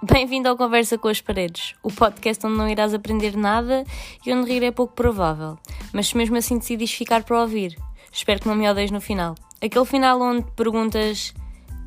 [0.00, 3.82] Bem-vindo ao Conversa com as Paredes, o podcast onde não irás aprender nada
[4.24, 5.58] e onde rir é pouco provável.
[5.92, 7.76] Mas se mesmo assim decidis ficar para ouvir,
[8.12, 9.34] espero que não me odeies no final.
[9.60, 11.34] Aquele final onde perguntas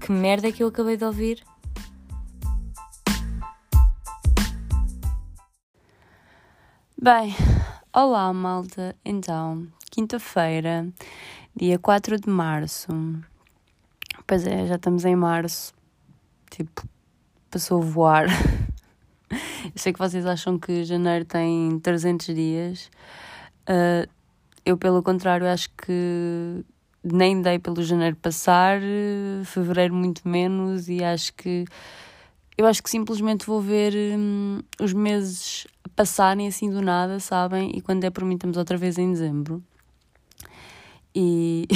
[0.02, 1.42] que merda é que eu acabei de ouvir?
[7.02, 7.34] Bem,
[7.94, 8.94] olá malta.
[9.06, 10.86] Então, quinta-feira,
[11.56, 12.90] dia 4 de março.
[14.28, 15.74] Pois é, já estamos em março.
[16.50, 16.84] Tipo,
[17.52, 18.26] passou a voar.
[19.64, 22.90] Eu sei que vocês acham que janeiro tem 300 dias.
[23.64, 24.10] Uh,
[24.66, 26.64] eu, pelo contrário, acho que
[27.04, 28.80] nem dei pelo janeiro passar,
[29.46, 31.66] fevereiro muito menos, e acho que.
[32.58, 37.72] Eu acho que simplesmente vou ver hum, os meses passarem assim do nada, sabem?
[37.76, 39.64] E quando é por mim, estamos outra vez em dezembro.
[41.16, 41.68] E,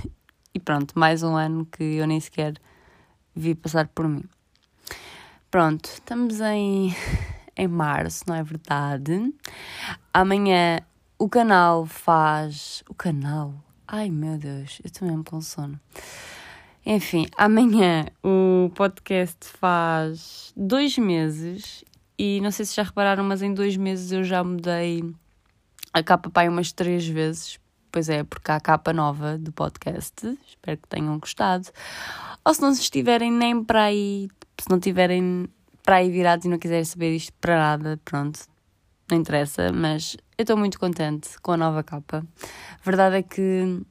[0.54, 2.54] e pronto, mais um ano que eu nem sequer
[3.36, 4.24] vi passar por mim.
[5.52, 6.96] Pronto, estamos em,
[7.54, 9.34] em março, não é verdade?
[10.10, 10.80] Amanhã
[11.18, 12.82] o canal faz.
[12.88, 13.52] O canal?
[13.86, 15.78] Ai meu Deus, eu estou mesmo com sono.
[16.86, 21.84] Enfim, amanhã o podcast faz dois meses
[22.18, 25.04] e não sei se já repararam, mas em dois meses eu já mudei
[25.92, 27.60] a capa para umas três vezes.
[27.90, 30.14] Pois é, porque há a capa nova do podcast.
[30.48, 31.68] Espero que tenham gostado.
[32.42, 34.30] Ou se não estiverem nem para aí
[34.62, 35.48] se não tiverem
[35.82, 38.38] para aí virados e não quiserem saber isto para nada, pronto,
[39.10, 42.24] não interessa, mas eu estou muito contente com a nova capa.
[42.40, 43.82] A verdade é que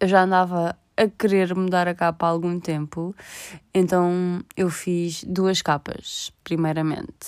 [0.00, 3.14] eu já andava a querer mudar a capa há algum tempo,
[3.74, 7.26] então eu fiz duas capas, primeiramente.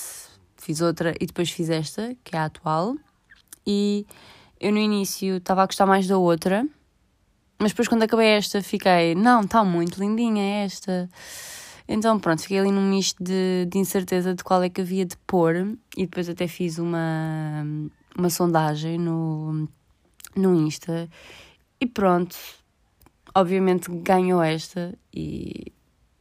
[0.57, 2.97] Fiz outra e depois fiz esta, que é a atual,
[3.67, 4.07] e
[4.59, 6.67] eu no início estava a gostar mais da outra,
[7.59, 11.11] mas depois quando acabei esta fiquei, não, está muito lindinha esta.
[11.89, 15.17] Então, pronto, fiquei ali num misto de, de incerteza de qual é que havia de
[15.27, 17.65] pôr e depois até fiz uma,
[18.17, 19.67] uma sondagem no,
[20.37, 21.09] no Insta
[21.81, 22.37] e pronto,
[23.35, 25.73] obviamente ganhou esta e,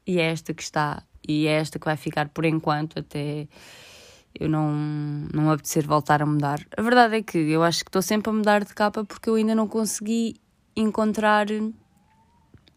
[0.06, 3.50] e é esta que está e é esta que vai ficar por enquanto até
[4.40, 4.72] eu não,
[5.34, 6.66] não apetecer voltar a mudar.
[6.78, 9.36] A verdade é que eu acho que estou sempre a mudar de capa porque eu
[9.36, 10.36] ainda não consegui
[10.76, 11.48] encontrar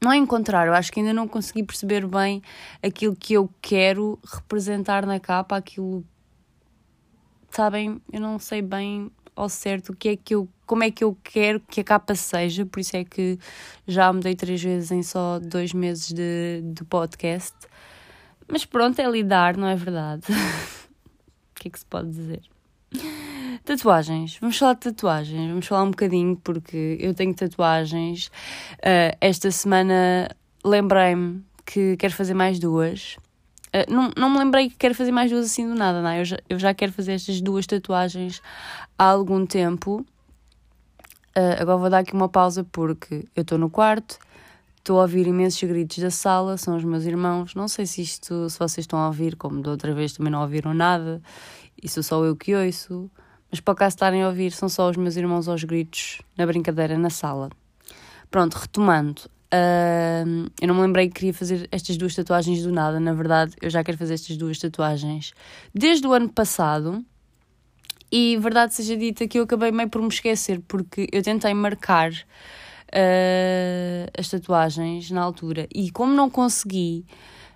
[0.03, 2.43] não é encontrar, eu acho que ainda não consegui perceber bem
[2.83, 6.05] aquilo que eu quero representar na capa, aquilo.
[7.51, 11.05] Sabem, eu não sei bem ao certo o que é que eu, como é que
[11.05, 13.39] eu quero que a capa seja, por isso é que
[13.87, 17.55] já mudei três vezes em só dois meses de, de podcast.
[18.49, 20.25] Mas pronto, é lidar, não é verdade?
[20.33, 22.43] o que é que se pode dizer?
[23.71, 28.27] Tatuagens, vamos falar de tatuagens, vamos falar um bocadinho porque eu tenho tatuagens.
[28.79, 30.29] Uh, esta semana
[30.65, 33.17] lembrei-me que quero fazer mais duas.
[33.69, 36.21] Uh, não, não me lembrei que quero fazer mais duas assim do nada, não é?
[36.21, 38.43] Eu já, eu já quero fazer estas duas tatuagens
[38.99, 40.05] há algum tempo.
[41.39, 44.19] Uh, agora vou dar aqui uma pausa porque eu estou no quarto,
[44.79, 47.55] estou a ouvir imensos gritos da sala, são os meus irmãos.
[47.55, 50.43] Não sei se isto, se vocês estão a ouvir, como da outra vez também não
[50.43, 51.23] ouviram nada,
[51.81, 53.09] isso sou eu que ouço.
[53.51, 56.97] Mas para caso estarem a ouvir, são só os meus irmãos aos gritos na brincadeira
[56.97, 57.51] na sala.
[58.31, 59.23] Pronto, retomando.
[59.53, 63.01] Uh, eu não me lembrei que queria fazer estas duas tatuagens do nada.
[63.01, 65.33] Na verdade, eu já quero fazer estas duas tatuagens
[65.75, 67.05] desde o ano passado.
[68.13, 72.13] E verdade seja dita que eu acabei meio por me esquecer, porque eu tentei marcar
[72.13, 77.05] uh, as tatuagens na altura e como não consegui,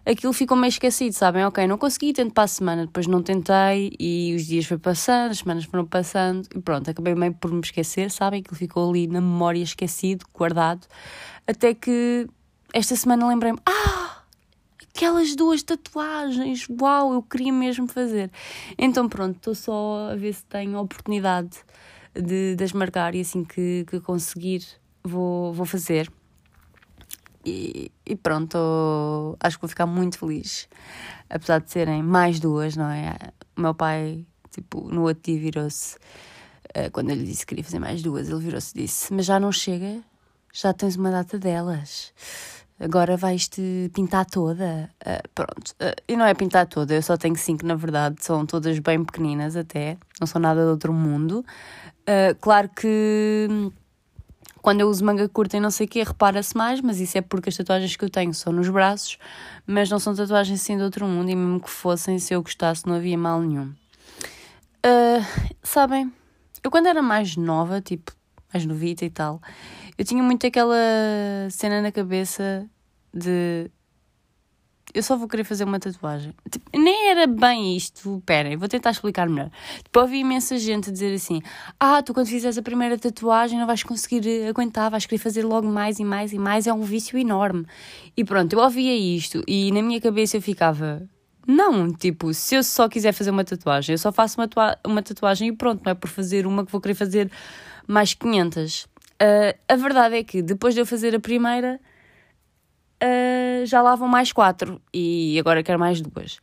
[0.07, 1.45] aquilo ficou meio esquecido, sabem?
[1.45, 5.31] Ok, não consegui, tento para a semana, depois não tentei e os dias foram passando,
[5.31, 8.41] as semanas foram passando e pronto, acabei meio por me esquecer, sabem?
[8.41, 10.87] Aquilo ficou ali na memória esquecido, guardado,
[11.47, 12.29] até que
[12.73, 14.23] esta semana lembrei-me, ah,
[14.95, 18.31] aquelas duas tatuagens, uau, eu queria mesmo fazer.
[18.77, 21.59] Então pronto, estou só a ver se tenho a oportunidade
[22.15, 24.65] de, de as marcar e assim que, que conseguir
[25.03, 26.11] vou, vou fazer.
[27.47, 27.91] E,
[28.23, 30.69] pronto, acho que vou ficar muito feliz.
[31.29, 33.17] Apesar de serem mais duas, não é?
[33.57, 37.65] O meu pai, tipo, no outro dia virou-se, uh, quando eu lhe disse que queria
[37.65, 40.01] fazer mais duas, ele virou-se e disse: Mas já não chega?
[40.53, 42.13] Já tens uma data delas.
[42.79, 44.91] Agora vais-te pintar toda.
[45.03, 45.71] Uh, pronto.
[45.81, 48.17] Uh, e não é pintar toda, eu só tenho cinco, na verdade.
[48.21, 49.99] São todas bem pequeninas até.
[50.21, 51.45] Não são nada de outro mundo.
[52.41, 53.49] claro que
[54.65, 57.21] quando eu uso manga curta e não sei o quê, repara-se mais, mas isso é
[57.21, 59.19] porque as tatuagens que eu tenho são nos braços,
[59.67, 62.87] mas não são tatuagens assim de outro mundo, e mesmo que fossem, se eu gostasse,
[62.87, 63.75] não havia mal nenhum.
[64.87, 66.11] Uh, sabem,
[66.63, 68.13] eu quando era mais nova, tipo,
[68.55, 69.39] mais novita e tal,
[69.99, 70.75] eu tinha muito aquela
[71.51, 72.67] cena na cabeça
[73.13, 73.71] de
[74.95, 76.33] eu só vou querer fazer uma tatuagem.
[76.49, 78.19] Tipo, nem era bem isto.
[78.19, 79.51] Esperem, vou tentar explicar melhor.
[79.83, 81.43] Tipo, ouvi imensa gente dizer assim:
[81.79, 85.67] Ah, tu quando fizeres a primeira tatuagem não vais conseguir aguentar, vais querer fazer logo
[85.67, 86.69] mais e mais e mais.
[86.69, 87.67] É um vício enorme.
[88.17, 91.03] E pronto, eu ouvia isto e na minha cabeça eu ficava:
[91.45, 94.49] Não, tipo, se eu só quiser fazer uma tatuagem, eu só faço uma,
[94.87, 97.31] uma tatuagem e pronto, não é por fazer uma que vou querer fazer
[97.87, 98.85] mais 500.
[98.85, 98.89] Uh,
[99.21, 101.81] ah, a verdade é que depois de eu fazer a primeira
[103.03, 106.39] uh, já lá vão mais quatro e agora quero mais duas.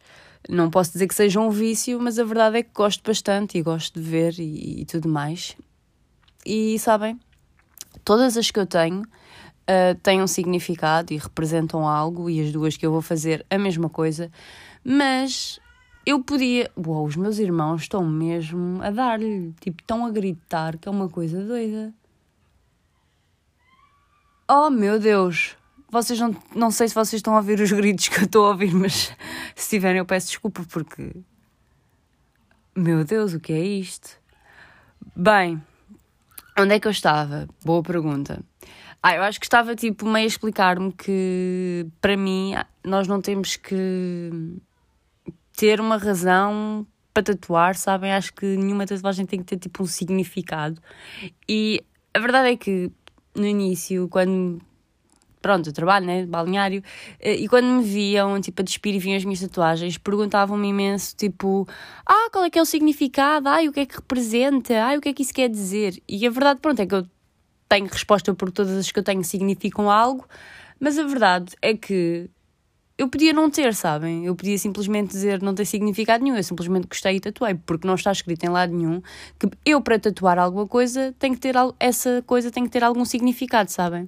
[0.49, 3.61] Não posso dizer que seja um vício, mas a verdade é que gosto bastante e
[3.61, 5.55] gosto de ver e, e tudo mais.
[6.45, 7.19] E sabem,
[8.03, 12.75] todas as que eu tenho uh, têm um significado e representam algo, e as duas
[12.75, 14.31] que eu vou fazer a mesma coisa,
[14.83, 15.59] mas
[16.05, 16.71] eu podia.
[16.75, 21.43] Os meus irmãos estão mesmo a dar-lhe, tipo, estão a gritar que é uma coisa
[21.43, 21.93] doida.
[24.49, 25.55] Oh meu Deus!
[25.91, 28.49] Vocês não, não sei se vocês estão a ouvir os gritos que eu estou a
[28.51, 29.11] ouvir, mas
[29.53, 31.11] se tiverem eu peço desculpa porque.
[32.73, 34.17] Meu Deus, o que é isto?
[35.13, 35.61] Bem,
[36.57, 37.45] onde é que eu estava?
[37.65, 38.41] Boa pergunta.
[39.03, 42.53] Ah, eu acho que estava tipo meio a explicar-me que para mim
[42.85, 44.29] nós não temos que
[45.57, 48.13] ter uma razão para tatuar, sabem?
[48.13, 50.81] Acho que nenhuma tatuagem tem que ter tipo um significado.
[51.49, 51.83] E
[52.13, 52.89] a verdade é que
[53.35, 54.61] no início, quando
[55.41, 56.83] pronto, eu trabalho, né, balneário,
[57.19, 61.15] eh, e quando me viam, tipo, a despir e vinham as minhas tatuagens, perguntavam-me imenso,
[61.15, 61.67] tipo,
[62.05, 63.49] ah, qual é que é o significado?
[63.49, 64.83] Ai, o que é que representa?
[64.83, 66.01] Ai, o que é que isso quer dizer?
[66.07, 67.05] E a verdade, pronto, é que eu
[67.67, 70.27] tenho resposta por todas as que eu tenho significam algo,
[70.79, 72.29] mas a verdade é que
[72.97, 74.25] eu podia não ter, sabem?
[74.25, 77.95] Eu podia simplesmente dizer não tem significado nenhum, eu simplesmente gostei e tatuei, porque não
[77.95, 79.01] está escrito em lado nenhum
[79.39, 83.03] que eu para tatuar alguma coisa tem que ter essa coisa tem que ter algum
[83.03, 84.07] significado, sabem?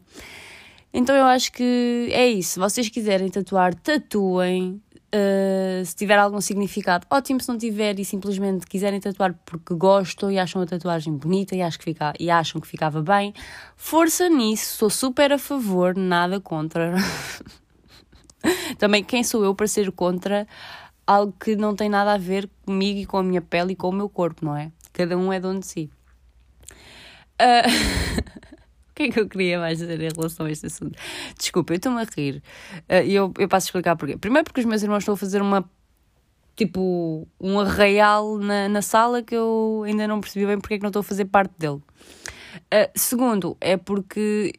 [0.93, 2.51] Então eu acho que é isso.
[2.51, 4.81] Se vocês quiserem tatuar, tatuem.
[5.15, 7.39] Uh, se tiver algum significado, ótimo.
[7.39, 11.61] Se não tiver e simplesmente quiserem tatuar porque gostam e acham a tatuagem bonita e,
[11.61, 13.33] acho que fica, e acham que ficava bem,
[13.75, 14.77] força nisso.
[14.77, 16.95] Sou super a favor, nada contra.
[18.77, 20.47] Também, quem sou eu para ser contra
[21.05, 23.89] algo que não tem nada a ver comigo e com a minha pele e com
[23.89, 24.71] o meu corpo, não é?
[24.91, 25.89] Cada um é dono de si.
[27.39, 28.43] Uh...
[28.93, 30.95] O que é que eu queria mais dizer em relação a este assunto?
[31.35, 32.43] Desculpa, eu estou-me a rir.
[32.87, 34.15] E uh, eu, eu passo a explicar porquê.
[34.17, 35.67] Primeiro porque os meus irmãos estão a fazer uma
[36.55, 40.83] tipo um arraial na, na sala que eu ainda não percebi bem porque é que
[40.83, 41.81] não estou a fazer parte dele.
[42.55, 44.53] Uh, segundo, é porque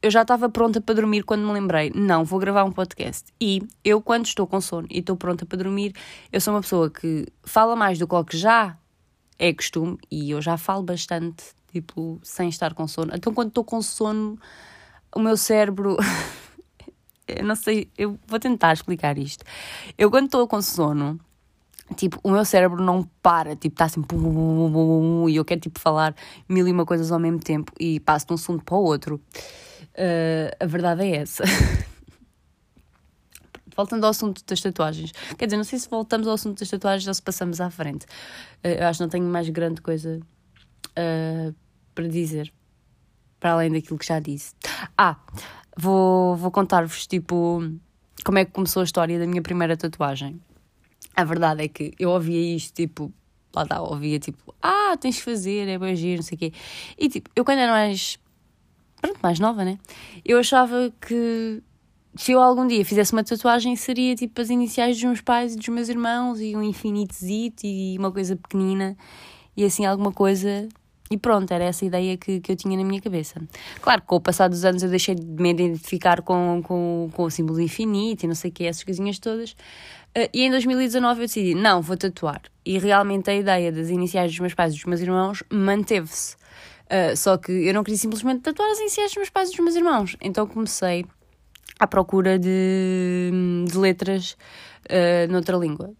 [0.00, 3.32] eu já estava pronta para dormir quando me lembrei, não, vou gravar um podcast.
[3.40, 5.92] E eu, quando estou com sono e estou pronta para dormir,
[6.32, 8.78] eu sou uma pessoa que fala mais do que já
[9.38, 13.12] é costume e eu já falo bastante tipo, sem estar com sono.
[13.14, 14.38] Então, quando estou com sono,
[15.14, 15.96] o meu cérebro.
[17.26, 19.44] eu não sei, eu vou tentar explicar isto.
[19.96, 21.18] Eu, quando estou com sono,
[21.96, 24.02] tipo, o meu cérebro não para, tipo, está assim,
[25.28, 26.14] e eu quero, tipo, falar
[26.48, 29.20] mil e uma coisas ao mesmo tempo e passo de um assunto para o outro.
[29.94, 31.44] Uh, a verdade é essa.
[33.74, 35.12] Voltando ao assunto das tatuagens.
[35.38, 38.04] Quer dizer, não sei se voltamos ao assunto das tatuagens ou se passamos à frente.
[38.62, 40.20] Uh, eu acho que não tenho mais grande coisa
[40.90, 41.54] uh,
[41.94, 42.52] para dizer,
[43.38, 44.54] para além daquilo que já disse.
[44.96, 45.16] Ah,
[45.76, 47.62] vou, vou contar-vos, tipo,
[48.24, 50.40] como é que começou a história da minha primeira tatuagem.
[51.14, 53.12] A verdade é que eu ouvia isto, tipo,
[53.54, 56.52] lá está, ouvia, tipo, ah, tens que fazer, é bem giro, não sei o quê.
[56.98, 58.18] E, tipo, eu quando era mais,
[59.00, 59.78] pronto, mais nova, né?
[60.24, 61.62] Eu achava que
[62.14, 65.56] se eu algum dia fizesse uma tatuagem seria tipo as iniciais dos meus pais e
[65.56, 68.96] dos meus irmãos e um infinitezito e uma coisa pequenina
[69.56, 70.68] e assim alguma coisa
[71.12, 73.38] e pronto, era essa ideia que, que eu tinha na minha cabeça.
[73.82, 77.24] Claro que com o passar dos anos eu deixei de me identificar com, com, com
[77.24, 79.52] o símbolo infinito e não sei o que, essas coisinhas todas.
[80.16, 82.40] Uh, e em 2019 eu decidi, não, vou tatuar.
[82.64, 86.34] E realmente a ideia das iniciais dos meus pais e dos meus irmãos manteve-se.
[86.86, 89.60] Uh, só que eu não queria simplesmente tatuar as iniciais dos meus pais e dos
[89.60, 90.16] meus irmãos.
[90.18, 91.04] Então comecei
[91.78, 93.30] à procura de,
[93.70, 94.34] de letras
[94.88, 95.92] uh, noutra língua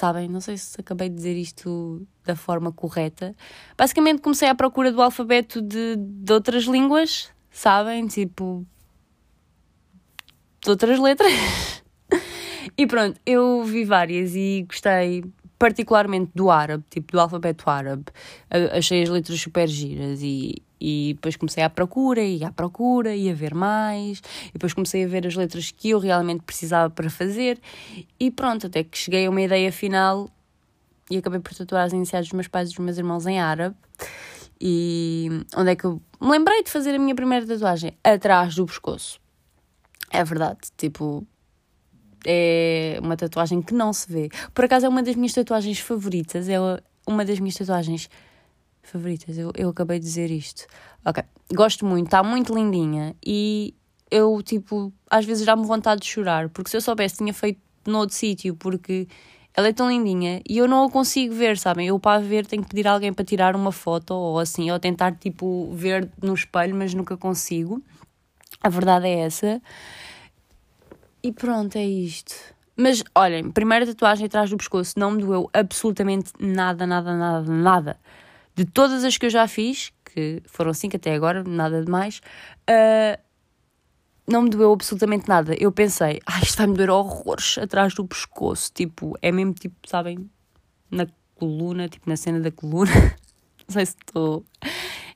[0.00, 0.28] sabem?
[0.28, 3.36] Não sei se acabei de dizer isto da forma correta.
[3.76, 8.06] Basicamente comecei à procura do alfabeto de, de outras línguas, sabem?
[8.06, 8.66] Tipo.
[10.62, 11.32] de outras letras.
[12.76, 15.22] e pronto, eu vi várias e gostei
[15.58, 18.06] particularmente do árabe, tipo do alfabeto árabe.
[18.72, 23.30] Achei as letras super giras e, e depois comecei à procura e à procura e
[23.30, 24.22] a ver mais.
[24.48, 27.60] E depois comecei a ver as letras que eu realmente precisava para fazer.
[28.18, 30.30] E pronto, até que cheguei a uma ideia final
[31.10, 33.76] e acabei por tatuar as iniciais dos meus pais e dos meus irmãos em árabe.
[34.60, 37.92] E onde é que eu me lembrei de fazer a minha primeira tatuagem?
[38.02, 39.20] Atrás do pescoço.
[40.10, 41.26] É verdade, tipo,
[42.26, 44.28] é uma tatuagem que não se vê.
[44.52, 46.58] Por acaso é uma das minhas tatuagens favoritas, é
[47.06, 48.29] uma das minhas tatuagens favoritas.
[49.38, 50.66] Eu, eu acabei de dizer isto.
[51.04, 53.74] Ok, gosto muito, está muito lindinha e
[54.10, 58.14] eu, tipo, às vezes dá-me vontade de chorar, porque se eu soubesse tinha feito noutro
[58.14, 59.06] sítio, porque
[59.54, 61.86] ela é tão lindinha e eu não a consigo ver, sabem?
[61.88, 64.78] Eu para ver tenho que pedir a alguém para tirar uma foto ou assim, ou
[64.78, 67.82] tentar, tipo, ver no espelho, mas nunca consigo.
[68.62, 69.62] A verdade é essa.
[71.22, 72.34] E pronto, é isto.
[72.76, 77.96] Mas olhem, primeira tatuagem atrás do pescoço não me doeu absolutamente nada, nada, nada, nada.
[78.60, 82.20] De todas as que eu já fiz, que foram cinco até agora, nada de mais,
[82.68, 83.18] uh,
[84.28, 85.56] não me doeu absolutamente nada.
[85.58, 88.70] Eu pensei, ai, isto vai me doer horrores atrás do pescoço.
[88.74, 90.30] Tipo, é mesmo tipo, sabem,
[90.90, 92.92] na coluna, tipo na cena da coluna.
[93.66, 94.44] não sei se estou.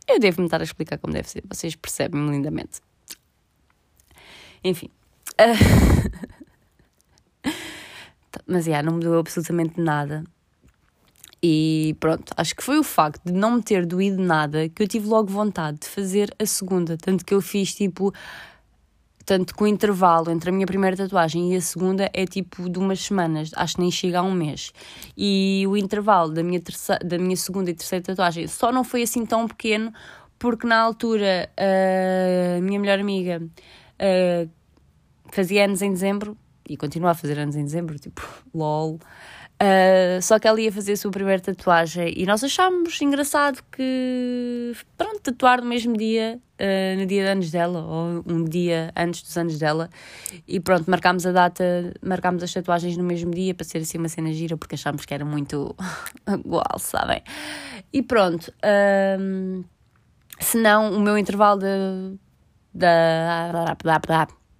[0.09, 2.81] Eu devo me estar a explicar como deve ser, vocês percebem-me lindamente.
[4.65, 4.89] Enfim.
[8.47, 10.25] Mas, yeah, não me doeu absolutamente nada.
[11.47, 14.89] E pronto, acho que foi o facto de não me ter doído nada que eu
[14.89, 16.97] tive logo vontade de fazer a segunda.
[16.97, 18.15] Tanto que eu fiz tipo.
[19.27, 22.79] Tanto que o intervalo entre a minha primeira tatuagem e a segunda é tipo de
[22.79, 24.73] umas semanas, acho que nem chega a um mês.
[25.17, 29.03] E o intervalo da minha, terceira, da minha segunda e terceira tatuagem só não foi
[29.03, 29.93] assim tão pequeno,
[30.39, 34.51] porque na altura a minha melhor amiga uh,
[35.31, 36.37] fazia anos em dezembro
[36.69, 38.23] e continua a fazer anos em dezembro, tipo,
[38.55, 38.99] lol.
[39.55, 44.73] Uh, só que ela ia fazer a sua primeira tatuagem e nós achámos engraçado que,
[44.99, 49.23] pronto, tatuar no mesmo dia, uh, no dia de anos dela, ou um dia antes
[49.23, 49.89] dos anos dela,
[50.47, 54.09] e pronto, marcámos a data, marcámos as tatuagens no mesmo dia para ser assim uma
[54.09, 55.75] cena gira, porque achámos que era muito
[56.29, 57.23] igual, sabem?
[57.93, 58.53] E pronto,
[59.21, 59.63] um,
[60.41, 62.19] se não, o meu intervalo de,
[62.75, 63.77] da.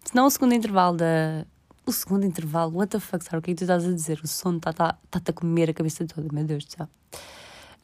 [0.05, 1.45] Se não, o segundo intervalo da
[1.87, 4.21] o segundo intervalo, what the fuck, Sarah, o que é que tu estás a dizer?
[4.23, 6.89] O sono está-te tá, tá, tá a comer a cabeça toda, meu Deus do céu.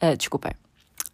[0.03, 0.53] Uh, desculpem.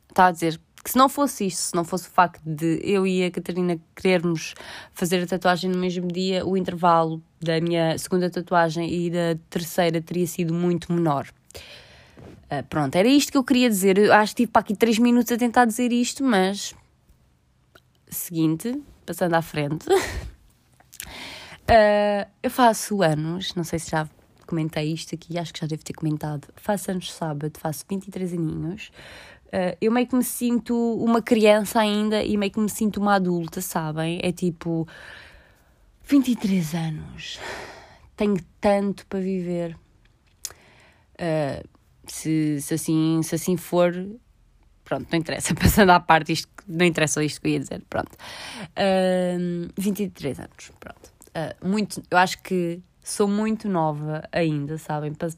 [0.08, 3.04] Estava a dizer que se não fosse isto, se não fosse o facto de eu
[3.04, 4.54] e a Catarina querermos
[4.94, 10.00] fazer a tatuagem no mesmo dia, o intervalo da minha segunda tatuagem e da terceira
[10.00, 11.28] teria sido muito menor.
[12.48, 13.98] Uh, pronto, era isto que eu queria dizer.
[13.98, 16.72] Eu acho que tive para aqui 3 minutos a tentar dizer isto, mas.
[18.08, 19.86] Seguinte, passando à frente.
[21.68, 24.08] Uh, eu faço anos, não sei se já
[24.46, 26.46] comentei isto aqui, acho que já devo ter comentado.
[26.54, 28.92] Faço anos sábado, faço 23 aninhos.
[29.46, 33.16] Uh, eu meio que me sinto uma criança ainda e meio que me sinto uma
[33.16, 34.20] adulta, sabem?
[34.22, 34.86] É tipo
[36.04, 37.40] 23 anos,
[38.16, 39.76] tenho tanto para viver.
[41.14, 41.66] Uh,
[42.06, 43.92] se, se, assim, se assim for,
[44.84, 48.12] pronto, não interessa, passando à parte isto, não interessa isto que eu ia dizer, pronto.
[48.78, 52.02] Uh, 23 anos, pronto uh, muito.
[52.10, 55.12] Eu acho que sou muito nova ainda, sabem?
[55.12, 55.28] Para,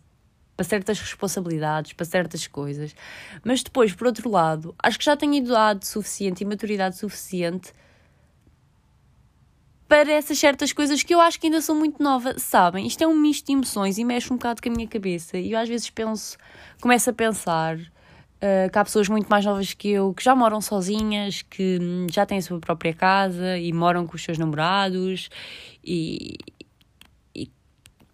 [0.57, 2.95] para certas responsabilidades, para certas coisas.
[3.45, 7.73] Mas depois, por outro lado, acho que já tenho idade suficiente e maturidade suficiente
[9.89, 12.87] para essas certas coisas que eu acho que ainda sou muito nova, sabem?
[12.87, 15.39] Isto é um misto de emoções e mexe um bocado com a minha cabeça.
[15.39, 16.37] E eu às vezes penso,
[16.81, 17.79] começo a pensar
[18.39, 22.25] Uh, que há pessoas muito mais novas que eu que já moram sozinhas, que já
[22.25, 25.29] têm a sua própria casa e moram com os seus namorados
[25.85, 26.37] e,
[27.35, 27.51] e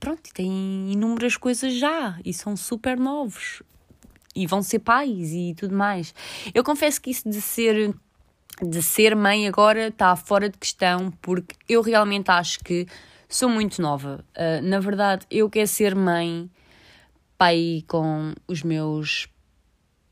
[0.00, 3.62] pronto, têm inúmeras coisas já e são super novos
[4.34, 6.14] e vão ser pais e tudo mais.
[6.54, 7.94] Eu confesso que isso de ser
[8.62, 12.86] de ser mãe agora está fora de questão porque eu realmente acho que
[13.28, 14.24] sou muito nova.
[14.34, 16.48] Uh, na verdade, eu quero ser mãe
[17.36, 19.28] pai com os meus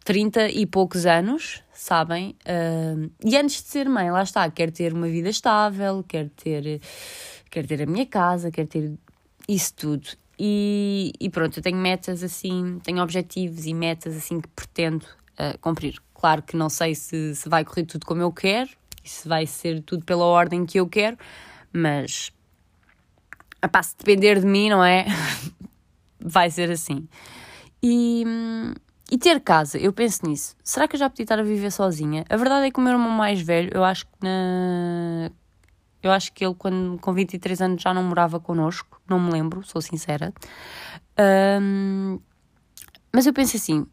[0.02, 2.36] 30 e poucos anos, sabem?
[2.46, 6.80] Uh, e antes de ser mãe, lá está, quero ter uma vida estável, quero ter,
[7.50, 8.92] quero ter a minha casa, quero ter
[9.48, 10.08] isso tudo.
[10.38, 15.04] E, e pronto, eu tenho metas assim, tenho objetivos e metas assim que pretendo
[15.34, 16.00] uh, cumprir.
[16.14, 18.70] Claro que não sei se, se vai correr tudo como eu quero,
[19.04, 21.16] se vai ser tudo pela ordem que eu quero,
[21.72, 22.32] mas
[23.60, 25.06] a se depender de mim, não é?
[26.20, 27.06] vai ser assim.
[27.82, 28.24] E,
[29.12, 30.56] e ter casa, eu penso nisso.
[30.64, 32.24] Será que eu já podia estar a viver sozinha?
[32.30, 35.30] A verdade é que o meu irmão mais velho, eu acho que na...
[36.02, 38.98] Eu acho que ele, quando, com 23 anos, já não morava connosco.
[39.06, 40.32] Não me lembro, sou sincera.
[41.60, 42.18] Um...
[43.12, 43.86] Mas eu penso assim: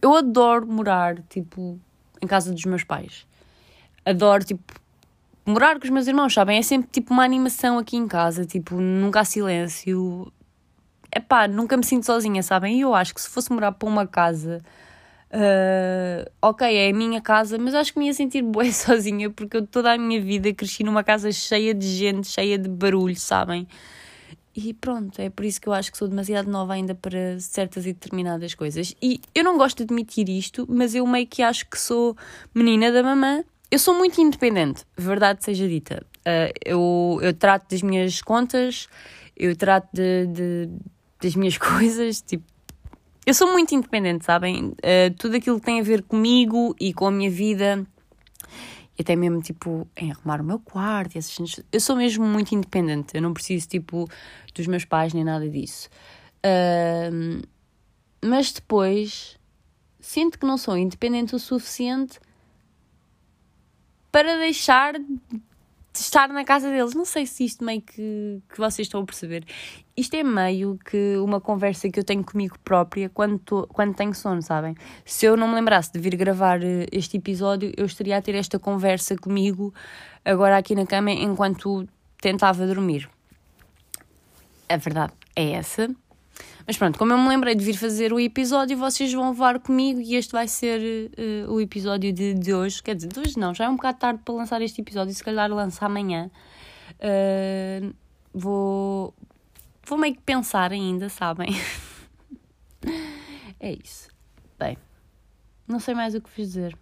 [0.00, 1.80] eu adoro morar, tipo,
[2.22, 3.26] em casa dos meus pais.
[4.06, 4.62] Adoro, tipo,
[5.44, 6.56] morar com os meus irmãos, sabem?
[6.56, 8.46] É sempre, tipo, uma animação aqui em casa.
[8.46, 10.32] Tipo, nunca há silêncio
[11.14, 12.78] é pá, nunca me sinto sozinha, sabem?
[12.78, 14.60] E eu acho que se fosse morar para uma casa,
[15.30, 19.56] uh, ok, é a minha casa, mas acho que me ia sentir boa sozinha porque
[19.56, 23.66] eu toda a minha vida cresci numa casa cheia de gente, cheia de barulho, sabem?
[24.56, 27.86] e pronto, é por isso que eu acho que sou demasiado nova ainda para certas
[27.86, 28.94] e determinadas coisas.
[29.02, 32.16] E eu não gosto de admitir isto, mas eu meio que acho que sou
[32.54, 33.42] menina da mamã.
[33.68, 36.06] Eu sou muito independente, verdade seja dita.
[36.20, 38.88] Uh, eu, eu trato das minhas contas,
[39.36, 40.68] eu trato de, de
[41.24, 42.44] das minhas coisas, tipo.
[43.26, 44.66] Eu sou muito independente, sabem?
[44.66, 47.86] Uh, tudo aquilo que tem a ver comigo e com a minha vida
[48.98, 51.16] e até mesmo, tipo, em arrumar o meu quarto.
[51.16, 51.60] Essas...
[51.72, 53.14] Eu sou mesmo muito independente.
[53.14, 54.08] Eu não preciso, tipo,
[54.54, 55.88] dos meus pais nem nada disso.
[56.44, 57.42] Uh,
[58.22, 59.38] mas depois
[59.98, 62.20] sinto que não sou independente o suficiente
[64.12, 65.40] para deixar de
[66.00, 66.94] estar na casa deles.
[66.94, 69.44] Não sei se isto meio que, que vocês estão a perceber.
[69.96, 74.14] Isto é meio que uma conversa que eu tenho comigo própria quando, tô, quando tenho
[74.14, 74.74] sono, sabem?
[75.04, 78.34] Se eu não me lembrasse de vir gravar eh, este episódio, eu estaria a ter
[78.34, 79.72] esta conversa comigo
[80.24, 81.86] agora aqui na cama enquanto
[82.20, 83.08] tentava dormir.
[84.68, 85.94] A verdade é essa.
[86.66, 90.00] Mas pronto, como eu me lembrei de vir fazer o episódio, vocês vão levar comigo
[90.00, 91.10] e este vai ser
[91.46, 92.82] uh, o episódio de, de hoje.
[92.82, 95.22] Quer dizer, de hoje não, já é um bocado tarde para lançar este episódio, se
[95.22, 96.30] calhar lançar amanhã.
[96.94, 97.94] Uh,
[98.32, 99.14] vou,
[99.86, 101.50] vou meio que pensar ainda, sabem?
[103.60, 104.08] é isso.
[104.58, 104.78] Bem,
[105.68, 106.74] não sei mais o que vos dizer.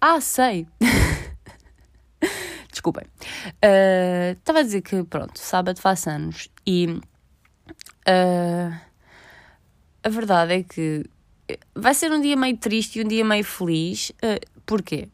[0.00, 0.68] Ah, sei!
[2.70, 3.04] Desculpem.
[3.04, 7.00] Uh, estava a dizer que, pronto, sábado faz anos e.
[8.08, 8.91] Uh,
[10.02, 11.04] a verdade é que
[11.74, 14.10] vai ser um dia meio triste e um dia meio feliz.
[14.10, 15.08] Uh, porquê?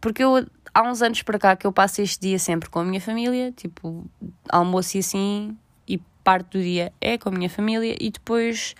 [0.00, 2.84] Porque eu, há uns anos para cá que eu passo este dia sempre com a
[2.84, 4.04] minha família, tipo,
[4.48, 5.56] almoço e assim,
[5.86, 8.74] e parte do dia é com a minha família, e depois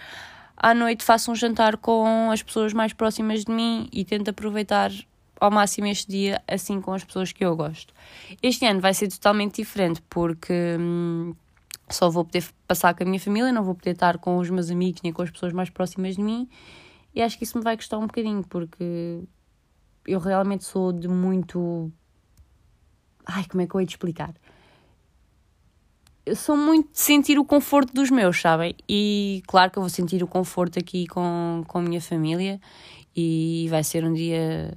[0.56, 4.90] à noite faço um jantar com as pessoas mais próximas de mim e tento aproveitar
[5.40, 7.92] ao máximo este dia assim com as pessoas que eu gosto.
[8.42, 10.76] Este ano vai ser totalmente diferente porque.
[10.78, 11.34] Hum,
[11.92, 14.70] só vou poder passar com a minha família, não vou poder estar com os meus
[14.70, 16.48] amigos nem com as pessoas mais próximas de mim.
[17.14, 19.22] E acho que isso me vai custar um bocadinho, porque
[20.06, 21.92] eu realmente sou de muito.
[23.26, 24.34] Ai, como é que eu hei de explicar?
[26.24, 28.74] Eu sou muito de sentir o conforto dos meus, sabem?
[28.88, 32.60] E claro que eu vou sentir o conforto aqui com, com a minha família
[33.14, 34.76] e vai ser um dia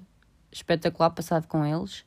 [0.52, 2.04] espetacular passado com eles.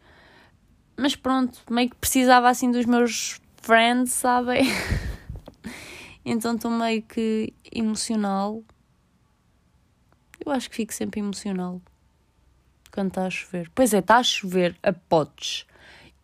[0.97, 4.63] Mas pronto, meio que precisava assim dos meus Friends, sabem?
[6.25, 8.65] então estou meio que emocional.
[10.43, 11.79] Eu acho que fico sempre emocional
[12.91, 13.71] quando está a chover.
[13.75, 15.67] Pois é, está a chover a potes.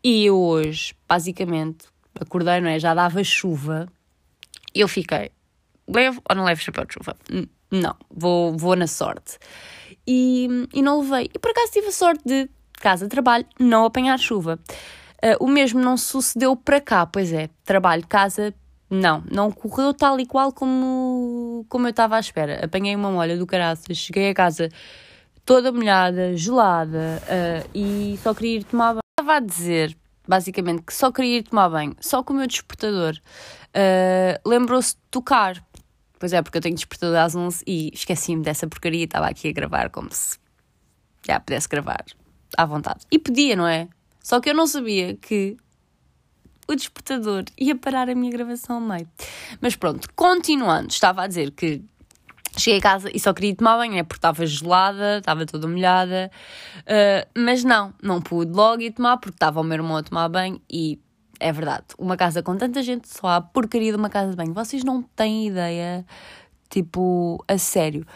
[0.02, 1.85] E eu hoje, basicamente,
[2.18, 2.78] acordei, não é?
[2.78, 3.92] Já dava chuva.
[4.74, 5.30] E eu fiquei,
[5.87, 7.14] levo ou não levo chapéu de chuva?
[7.70, 9.38] Não, vou, vou na sorte.
[10.07, 11.30] E, e não levei.
[11.35, 12.48] E por acaso tive a sorte de
[12.80, 14.59] casa, trabalho, não apanhar chuva.
[15.25, 18.53] Uh, o mesmo não sucedeu para cá, pois é, trabalho, casa,
[18.91, 22.63] não, não correu tal e qual como, como eu estava à espera.
[22.63, 24.69] Apanhei uma molha do caraças, cheguei a casa
[25.45, 29.01] toda molhada, gelada uh, e só queria ir tomar banho.
[29.19, 29.97] Estava a dizer,
[30.29, 33.19] basicamente, que só queria ir tomar banho, só com o meu despertador
[33.75, 35.65] uh, lembrou-se de tocar.
[36.19, 39.49] Pois é, porque eu tenho despertador às 11 e esqueci-me dessa porcaria e estava aqui
[39.49, 40.39] a gravar como se
[41.27, 42.05] já pudesse gravar
[42.57, 43.01] à vontade.
[43.11, 43.89] E podia, não é?
[44.25, 45.55] Só que eu não sabia que
[46.67, 49.07] o despertador ia parar a minha gravação ao meio.
[49.61, 51.85] Mas pronto, continuando, estava a dizer que
[52.57, 56.31] cheguei a casa e só queria tomar banho, é porque estava gelada, estava toda molhada,
[56.81, 60.27] uh, mas não, não pude logo ir tomar porque estava o meu irmão a tomar
[60.31, 60.99] banho e
[61.39, 64.55] é verdade, uma casa com tanta gente só há porcaria de uma casa de banho.
[64.55, 66.07] Vocês não têm ideia,
[66.71, 68.07] tipo, a sério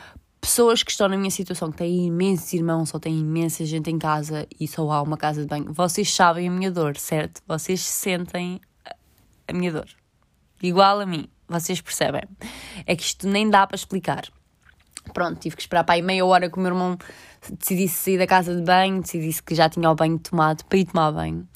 [0.41, 3.99] pessoas que estão na minha situação, que têm imensos irmãos, só têm imensa gente em
[3.99, 7.43] casa e só há uma casa de banho, vocês sabem a minha dor, certo?
[7.47, 8.61] Vocês sentem
[9.47, 9.89] a minha dor.
[10.63, 12.23] Igual a mim, vocês percebem.
[12.87, 14.29] É que isto nem dá para explicar.
[15.15, 16.99] Pronto, tive que esperar para aí meia hora que o meu irmão
[17.59, 20.85] decidisse sair da casa de banho, decidisse que já tinha o banho tomado para ir
[20.85, 21.49] tomar banho.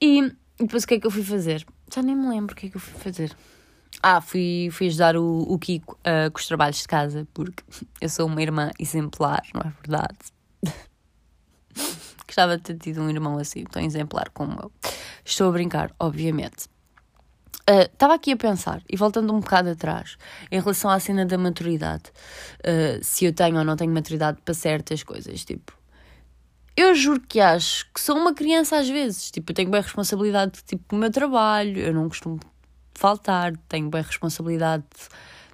[0.00, 1.66] E depois o que é que eu fui fazer?
[1.92, 3.36] Já nem me lembro o que é que eu fui fazer.
[4.02, 7.62] Ah, fui, fui ajudar o, o Kiko uh, com os trabalhos de casa, porque
[8.00, 10.18] eu sou uma irmã exemplar, não é verdade?
[12.26, 14.72] Gostava de ter tido um irmão assim, tão exemplar como eu.
[15.24, 16.68] Estou a brincar, obviamente.
[17.66, 20.16] Estava uh, aqui a pensar, e voltando um bocado atrás,
[20.50, 22.04] em relação à cena da maturidade,
[22.60, 25.76] uh, se eu tenho ou não tenho maturidade para certas coisas, tipo,
[26.76, 30.62] eu juro que acho que sou uma criança às vezes, tipo, eu tenho bem responsabilidade
[30.64, 32.38] tipo, do meu trabalho, eu não costumo
[32.98, 34.84] faltar, tenho bem responsabilidade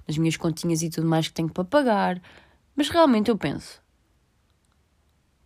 [0.07, 2.21] nas minhas continhas e tudo mais que tenho para pagar.
[2.75, 3.81] Mas realmente eu penso,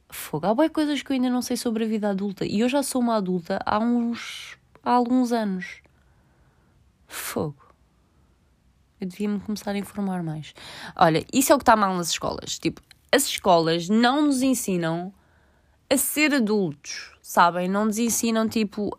[0.09, 2.45] fogo, há bem coisas que eu ainda não sei sobre a vida adulta.
[2.45, 5.81] E eu já sou uma adulta há uns há alguns anos.
[7.05, 7.67] Fogo.
[9.01, 10.53] Eu devia-me começar a informar mais.
[10.95, 12.57] Olha, isso é o que está mal nas escolas.
[12.57, 12.81] Tipo,
[13.12, 15.13] as escolas não nos ensinam
[15.89, 17.67] a ser adultos, sabem?
[17.67, 18.97] Não nos ensinam, tipo,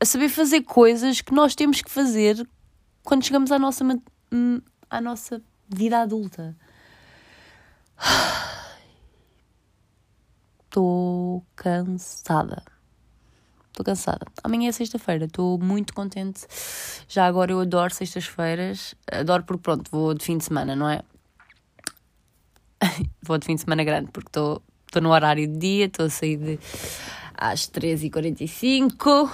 [0.00, 2.46] a saber fazer coisas que nós temos que fazer
[3.02, 3.84] quando chegamos à nossa,
[4.90, 6.56] à nossa vida adulta.
[10.64, 12.62] Estou cansada.
[13.68, 14.26] Estou cansada.
[14.44, 16.46] Amanhã é sexta-feira, estou muito contente.
[17.08, 18.94] Já agora eu adoro sextas-feiras.
[19.10, 21.02] Adoro porque, pronto, vou de fim de semana, não é?
[23.22, 24.62] vou de fim de semana grande porque estou
[25.00, 26.58] no horário de dia, estou a sair de,
[27.34, 29.30] às 13h45.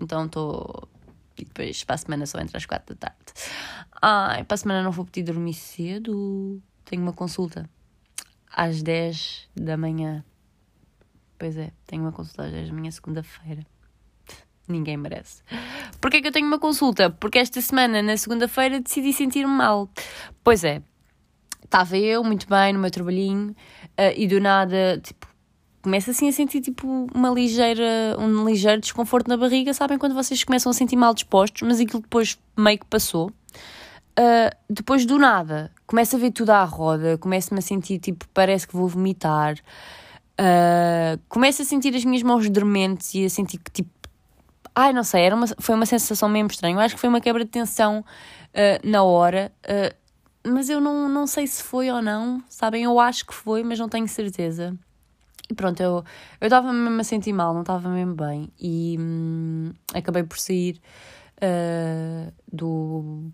[0.00, 0.88] Então estou.
[1.36, 3.32] E depois para a semana só entre às 4 da tarde.
[4.02, 6.60] Ai, para a semana não vou pedir dormir cedo.
[6.84, 7.68] Tenho uma consulta
[8.52, 10.24] às 10 da manhã.
[11.38, 13.64] Pois é, tenho uma consulta às 10 da manhã, segunda-feira.
[14.66, 15.42] Ninguém merece.
[16.00, 17.08] Porquê que eu tenho uma consulta?
[17.08, 19.88] Porque esta semana, na segunda-feira, decidi sentir-me mal.
[20.42, 20.82] Pois é,
[21.64, 25.26] estava eu muito bem no meu trabalhinho uh, e do nada, tipo,
[25.82, 29.72] começo assim a sentir tipo uma ligeira, um ligeiro desconforto na barriga.
[29.72, 33.30] Sabem quando vocês começam a sentir mal dispostos, mas aquilo depois meio que passou.
[34.18, 38.66] Uh, depois do nada, começo a ver tudo à roda, começo-me a sentir tipo, parece
[38.66, 39.56] que vou vomitar.
[40.40, 43.90] Uh, começo a sentir as minhas mãos dormentes e a sentir que tipo.
[44.74, 46.74] Ai, não sei, era uma, foi uma sensação mesmo estranha.
[46.76, 49.52] Eu acho que foi uma quebra de tensão uh, na hora,
[50.46, 52.84] mas eu não, não sei se foi ou não, sabem?
[52.84, 54.78] Eu acho que foi, mas não tenho certeza.
[55.50, 56.04] E pronto, eu
[56.40, 58.52] estava mesmo a sentir mal, não estava mesmo bem.
[58.60, 60.80] E hum, acabei por sair
[62.52, 63.30] do,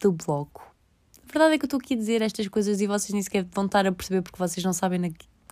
[0.00, 0.74] do bloco.
[1.28, 3.44] A verdade é que eu estou aqui a dizer estas coisas e vocês nem sequer
[3.52, 5.00] vão estar a perceber porque vocês não sabem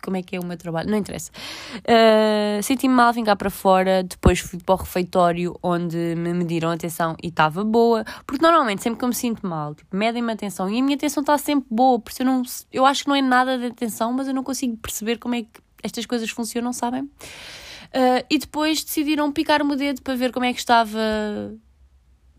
[0.02, 1.30] como é que é o meu trabalho, não interessa.
[1.78, 6.70] Uh, Senti-me mal, vim cá para fora, depois fui para o refeitório onde me mediram
[6.70, 10.30] a atenção e estava boa, porque normalmente sempre que eu me sinto mal, tipo, medem-me
[10.30, 13.04] a atenção e a minha atenção está sempre boa, por isso eu, não, eu acho
[13.04, 16.06] que não é nada de atenção, mas eu não consigo perceber como é que estas
[16.06, 17.02] coisas funcionam, sabem?
[17.02, 20.98] Uh, e depois decidiram picar-me o dedo para ver como é que estava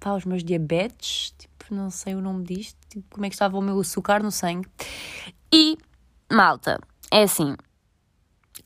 [0.03, 3.57] pá, os meus diabetes, tipo, não sei o nome disto, tipo, como é que estava
[3.57, 4.67] o meu açúcar no sangue.
[5.51, 5.77] E,
[6.31, 6.79] malta,
[7.13, 7.55] é assim,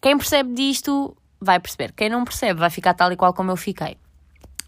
[0.01, 3.57] quem percebe disto vai perceber, quem não percebe vai ficar tal e qual como eu
[3.57, 3.97] fiquei.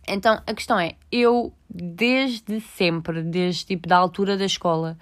[0.06, 4.98] Então a questão é, eu desde sempre, desde tipo da altura da escola,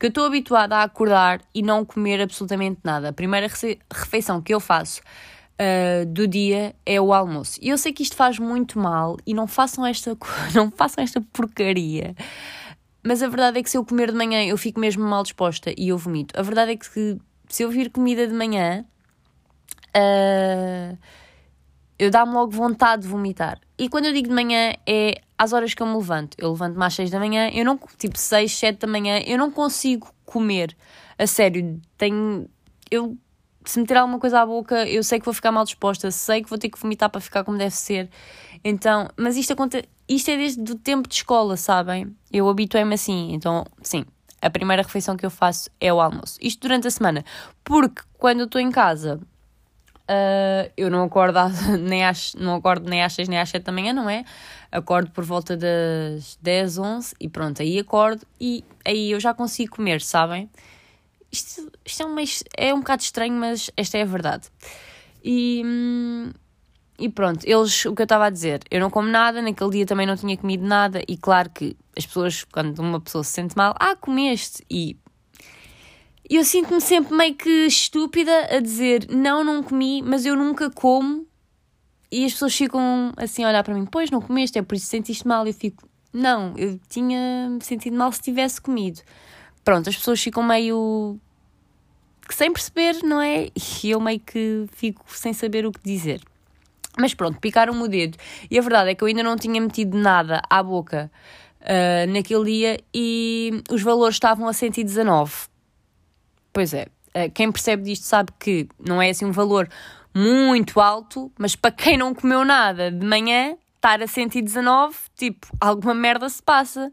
[0.00, 3.10] que eu estou habituada a acordar e não comer absolutamente nada.
[3.10, 3.48] A primeira
[3.92, 5.02] refeição que eu faço
[5.60, 7.58] uh, do dia é o almoço.
[7.60, 10.16] E eu sei que isto faz muito mal e não façam esta,
[10.54, 12.16] não façam esta porcaria.
[13.04, 15.74] Mas a verdade é que se eu comer de manhã eu fico mesmo mal disposta
[15.76, 16.38] e eu vomito.
[16.38, 17.18] A verdade é que
[17.52, 18.82] se eu vir comida de manhã,
[19.94, 20.98] uh,
[21.98, 23.60] eu dá-me logo vontade de vomitar.
[23.78, 26.34] E quando eu digo de manhã, é às horas que eu me levanto.
[26.38, 29.50] Eu levanto-me às 6 da manhã, eu não, tipo 6, 7 da manhã, eu não
[29.50, 30.74] consigo comer.
[31.18, 32.48] A sério, tenho.
[32.90, 33.18] Eu,
[33.66, 36.42] se me tirar alguma coisa à boca, eu sei que vou ficar mal disposta, sei
[36.42, 38.08] que vou ter que vomitar para ficar como deve ser.
[38.64, 39.54] Então, mas isto,
[40.08, 42.16] isto é desde o tempo de escola, sabem?
[42.32, 43.34] Eu habituei-me assim.
[43.34, 44.06] Então, sim,
[44.42, 46.36] a primeira refeição que eu faço é o almoço.
[46.42, 47.24] Isto durante a semana.
[47.64, 49.20] Porque quando eu estou em casa,
[50.02, 51.38] uh, eu não acordo,
[51.80, 54.24] nem às, não acordo nem às 6 nem às 7 da manhã, não é?
[54.70, 59.76] Acordo por volta das 10, 11 e pronto, aí acordo e aí eu já consigo
[59.76, 60.50] comer, sabem?
[61.30, 62.16] Isto, isto é, um,
[62.58, 64.48] é um bocado estranho, mas esta é a verdade.
[65.24, 66.30] E, hum,
[66.98, 69.86] e pronto, eles, o que eu estava a dizer, eu não como nada, naquele dia
[69.86, 73.56] também não tinha comido nada, e claro que as pessoas, quando uma pessoa se sente
[73.56, 74.96] mal, ah, comeste, e
[76.28, 81.26] eu sinto-me sempre meio que estúpida a dizer, não, não comi, mas eu nunca como,
[82.10, 84.84] e as pessoas ficam assim a olhar para mim, pois não comeste, é por isso
[84.86, 89.00] que sentiste mal, eu fico, não, eu tinha sentido mal se tivesse comido.
[89.64, 91.18] Pronto, as pessoas ficam meio
[92.28, 93.48] sem perceber, não é?
[93.82, 96.20] E eu meio que fico sem saber o que dizer.
[96.98, 98.18] Mas pronto, picaram-me o dedo.
[98.50, 101.10] E a verdade é que eu ainda não tinha metido nada à boca
[101.62, 105.32] uh, naquele dia e os valores estavam a 119.
[106.52, 109.68] Pois é, uh, quem percebe disto sabe que não é assim um valor
[110.14, 115.94] muito alto, mas para quem não comeu nada de manhã, estar a 119, tipo, alguma
[115.94, 116.92] merda se passa.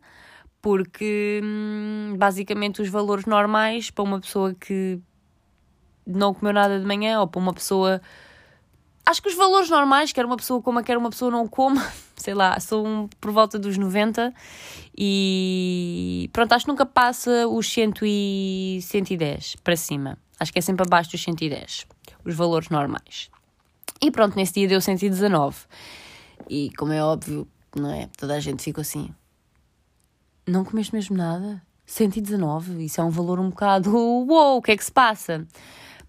[0.61, 4.99] Porque hum, basicamente os valores normais para uma pessoa que
[6.05, 8.01] não comeu nada de manhã ou para uma pessoa
[9.09, 12.33] acho que os valores normais, quer uma pessoa coma, quer uma pessoa não coma, sei
[12.35, 14.31] lá, são por volta dos 90
[14.95, 20.17] e pronto, acho que nunca passa os 100 e 110 para cima.
[20.39, 21.87] Acho que é sempre abaixo dos 110,
[22.23, 23.29] os valores normais.
[24.01, 25.57] E pronto, nesse dia deu 119.
[26.47, 28.09] E como é óbvio, não é?
[28.17, 29.09] Toda a gente ficou assim.
[30.47, 31.61] Não comeste mesmo nada?
[31.85, 33.89] 119, isso é um valor um bocado.
[33.97, 35.45] Uou, o que é que se passa?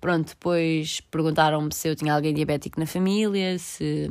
[0.00, 4.08] Pronto, depois perguntaram-me se eu tinha alguém diabético na família, se,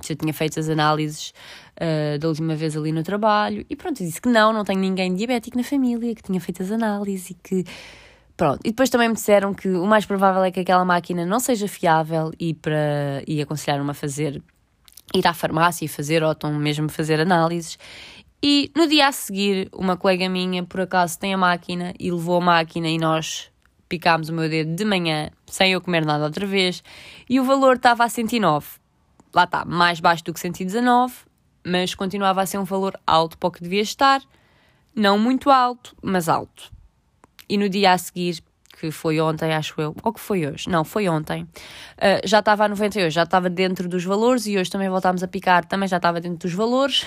[0.00, 1.34] se eu tinha feito as análises
[1.76, 3.66] uh, da última vez ali no trabalho.
[3.68, 6.62] E pronto, eu disse que não, não tenho ninguém diabético na família, que tinha feito
[6.62, 7.64] as análises e que.
[8.36, 11.40] Pronto, e depois também me disseram que o mais provável é que aquela máquina não
[11.40, 14.42] seja fiável e, para, e aconselharam-me a fazer,
[15.14, 17.78] ir à farmácia e fazer, ou então mesmo fazer análises.
[18.42, 22.36] E no dia a seguir, uma colega minha, por acaso, tem a máquina e levou
[22.36, 23.50] a máquina e nós
[23.88, 26.82] picámos o meu dedo de manhã, sem eu comer nada outra vez,
[27.28, 28.66] e o valor estava a 109.
[29.34, 31.14] Lá está, mais baixo do que 119,
[31.66, 34.22] mas continuava a ser um valor alto para o que devia estar.
[34.94, 36.70] Não muito alto, mas alto.
[37.48, 38.42] E no dia a seguir,
[38.78, 40.68] que foi ontem, acho eu, ou que foi hoje?
[40.68, 44.70] Não, foi ontem, uh, já estava a 98, já estava dentro dos valores e hoje
[44.70, 47.06] também voltámos a picar, também já estava dentro dos valores.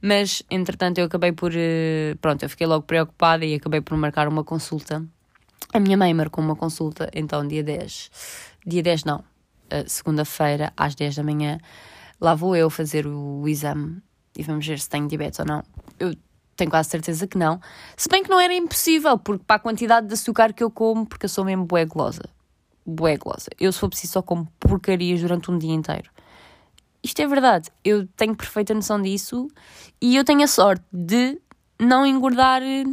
[0.00, 1.52] Mas, entretanto, eu acabei por.
[1.54, 5.04] Eh, pronto, eu fiquei logo preocupada e acabei por marcar uma consulta.
[5.72, 8.10] A minha mãe marcou uma consulta, então, dia 10.
[8.66, 9.24] Dia 10, não.
[9.86, 11.58] Segunda-feira, às 10 da manhã.
[12.20, 14.00] Lá vou eu fazer o exame
[14.36, 15.62] e vamos ver se tenho diabetes ou não.
[15.98, 16.14] Eu
[16.56, 17.60] tenho quase certeza que não.
[17.96, 21.06] Se bem que não era impossível, porque para a quantidade de açúcar que eu como,
[21.06, 22.28] porque eu sou mesmo bué golosa.
[22.86, 23.50] Bué golosa.
[23.60, 26.10] Eu, se for preciso, só como porcarias durante um dia inteiro
[27.02, 29.48] isto é verdade, eu tenho perfeita noção disso
[30.00, 31.40] e eu tenho a sorte de
[31.78, 32.84] não engordar eh,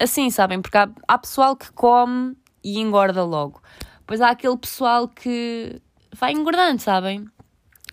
[0.00, 0.60] assim, sabem?
[0.60, 3.60] Porque há, há pessoal que come e engorda logo.
[4.06, 5.80] Pois há aquele pessoal que
[6.14, 7.26] vai engordando, sabem?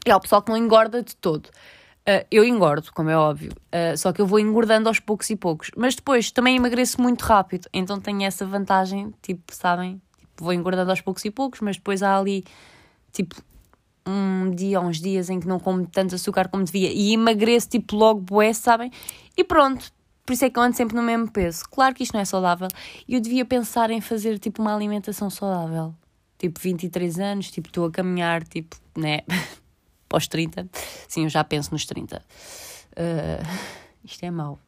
[0.06, 1.48] E há o pessoal que não engorda de todo.
[2.02, 5.36] Uh, eu engordo, como é óbvio, uh, só que eu vou engordando aos poucos e
[5.36, 5.70] poucos.
[5.78, 10.02] Mas depois também emagreço muito rápido, então tenho essa vantagem, tipo, sabem?
[10.18, 12.44] Tipo, vou engordando aos poucos e poucos, mas depois há ali,
[13.12, 13.36] tipo,
[14.06, 17.96] um dia uns dias em que não como tanto açúcar como devia e emagreço tipo
[17.96, 18.92] logo bué, sabem?
[19.38, 19.92] E pronto,
[20.26, 21.64] por isso é que eu ando sempre no mesmo peso.
[21.70, 22.68] Claro que isto não é saudável
[23.08, 25.94] e eu devia pensar em fazer tipo uma alimentação saudável.
[26.38, 29.22] Tipo 23 anos, tipo estou a caminhar, tipo, né?
[30.10, 30.68] Pós 30.
[31.08, 32.18] Sim, eu já penso nos 30.
[32.18, 32.22] Uh,
[32.98, 33.60] ah,
[34.04, 34.60] isto é mau.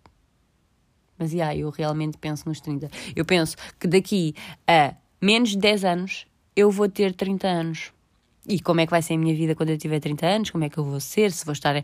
[1.17, 2.89] Mas, yeah, eu realmente penso nos 30.
[3.15, 4.35] Eu penso que daqui
[4.67, 7.93] a menos de 10 anos eu vou ter 30 anos
[8.47, 10.63] e como é que vai ser a minha vida quando eu tiver 30 anos, como
[10.63, 11.83] é que eu vou ser, se vou estar, uh,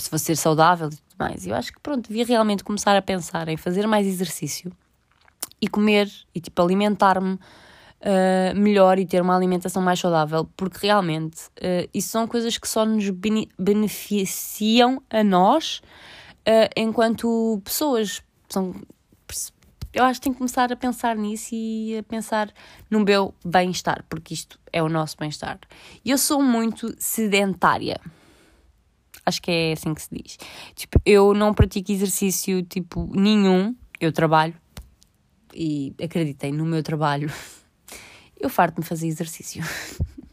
[0.00, 1.46] se vou ser saudável e tudo mais.
[1.46, 4.72] Eu acho que pronto, devia realmente começar a pensar em fazer mais exercício
[5.60, 11.46] e comer e tipo alimentar-me uh, melhor e ter uma alimentação mais saudável, porque realmente
[11.58, 13.08] uh, isso são coisas que só nos
[13.58, 15.80] beneficiam a nós
[16.76, 18.22] enquanto pessoas.
[18.50, 18.74] São
[19.94, 22.52] eu acho que tenho que começar a pensar nisso e a pensar
[22.90, 25.58] no meu bem-estar, porque isto é o nosso bem-estar.
[26.04, 28.00] Eu sou muito sedentária.
[29.24, 30.38] Acho que é assim que se diz.
[30.74, 33.74] Tipo, eu não pratico exercício tipo nenhum.
[34.00, 34.54] Eu trabalho
[35.54, 37.32] e acreditem, no meu trabalho
[38.38, 39.62] eu farto-me fazer exercício.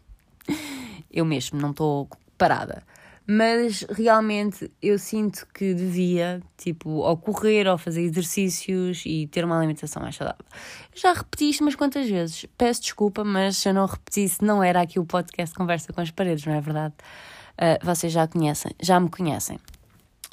[1.10, 2.84] eu mesmo não estou parada
[3.28, 9.58] mas realmente eu sinto que devia, tipo, ou correr ou fazer exercícios e ter uma
[9.58, 10.46] alimentação mais saudável.
[10.94, 14.82] Já repeti isto umas quantas vezes, peço desculpa, mas se eu não repetisse, não era
[14.82, 16.94] aqui o podcast Conversa com as Paredes, não é verdade?
[17.54, 19.60] Uh, vocês já conhecem, já me conhecem.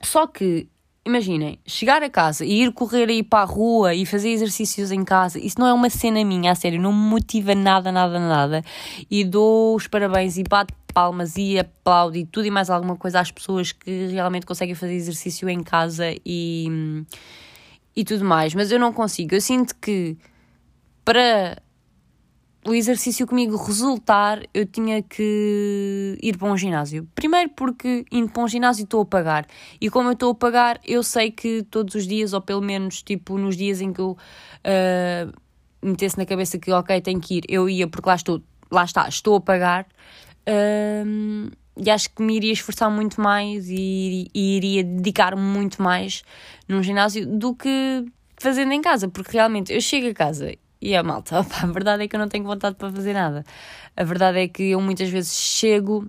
[0.02, 0.68] Só que,
[1.04, 5.04] imaginem, chegar a casa e ir correr aí para a rua e fazer exercícios em
[5.04, 8.62] casa, isso não é uma cena minha, a sério, não me motiva nada, nada, nada.
[9.10, 13.20] E dou os parabéns e bato palmas e aplaudo e tudo e mais alguma coisa
[13.20, 17.04] às pessoas que realmente conseguem fazer exercício em casa e,
[17.94, 18.54] e tudo mais.
[18.54, 19.34] Mas eu não consigo.
[19.34, 20.16] Eu sinto que
[21.04, 21.56] para
[22.68, 27.08] o exercício comigo resultar, eu tinha que ir para um ginásio.
[27.14, 29.46] Primeiro porque indo para um ginásio estou a pagar.
[29.80, 33.02] E como eu estou a pagar, eu sei que todos os dias, ou pelo menos
[33.02, 35.32] tipo nos dias em que eu uh,
[35.82, 39.08] metesse na cabeça que ok, tenho que ir, eu ia porque lá estou, lá está,
[39.08, 39.86] estou a pagar.
[41.06, 46.22] Um, e acho que me iria esforçar muito mais e, e iria dedicar muito mais
[46.68, 48.04] num ginásio do que
[48.36, 52.04] fazendo em casa, porque realmente eu chego a casa e é malta, opa, a verdade
[52.04, 53.44] é que eu não tenho vontade para fazer nada.
[53.96, 56.08] A verdade é que eu muitas vezes chego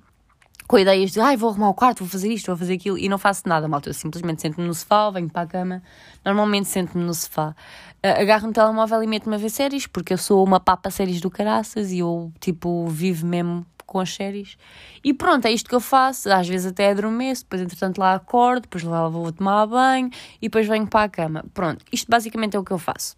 [0.67, 3.09] com ideias de ai, vou arrumar o quarto, vou fazer isto, vou fazer aquilo e
[3.09, 3.89] não faço nada, malta.
[3.89, 5.81] Eu simplesmente sento-me no sofá, venho para a cama,
[6.23, 7.55] normalmente sento-me no sofá,
[8.03, 11.31] agarro no telemóvel e meto-me a ver séries, porque eu sou uma papa séries do
[11.31, 14.57] caraças e eu, tipo, vivo mesmo com as séries.
[15.03, 16.31] E pronto, é isto que eu faço.
[16.31, 20.67] Às vezes até adormeço, depois entretanto lá acordo, depois lá vou tomar banho e depois
[20.67, 21.43] venho para a cama.
[21.51, 23.17] Pronto, isto basicamente é o que eu faço.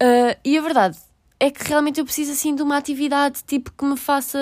[0.00, 0.98] Uh, e a verdade
[1.40, 4.38] é que realmente eu preciso assim de uma atividade tipo que me faça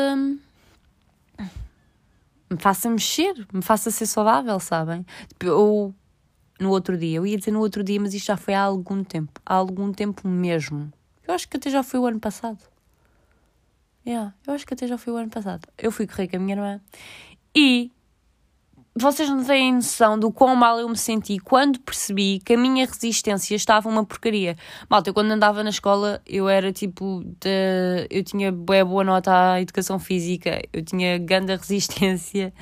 [2.50, 5.04] me faça mexer, me faça ser saudável, sabem?
[5.28, 5.94] Tipo, eu,
[6.60, 9.02] no outro dia, eu ia dizer no outro dia, mas isto já foi há algum
[9.02, 10.92] tempo, há algum tempo mesmo.
[11.26, 12.58] Eu acho que até já foi o ano passado.
[14.06, 15.66] Yeah, eu acho que até já foi o ano passado.
[15.76, 16.80] Eu fui correr com a minha irmã
[17.54, 17.90] e
[18.98, 22.86] vocês não têm noção do quão mal eu me senti quando percebi que a minha
[22.86, 24.56] resistência estava uma porcaria.
[24.88, 27.22] Malta, eu quando andava na escola, eu era tipo.
[27.38, 32.54] De, eu tinha boa, boa nota à educação física, eu tinha grande resistência.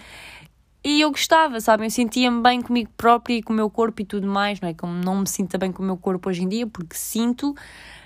[0.85, 1.87] E eu gostava, sabem?
[1.87, 4.75] Eu sentia-me bem comigo própria e com o meu corpo e tudo mais, não é?
[4.75, 7.55] Como não me sinto bem com o meu corpo hoje em dia, porque sinto.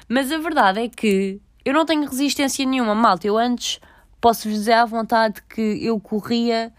[0.06, 3.26] Mas a verdade é que eu não tenho resistência nenhuma, malta.
[3.26, 3.80] Eu antes
[4.20, 6.72] posso-vos dizer à vontade que eu corria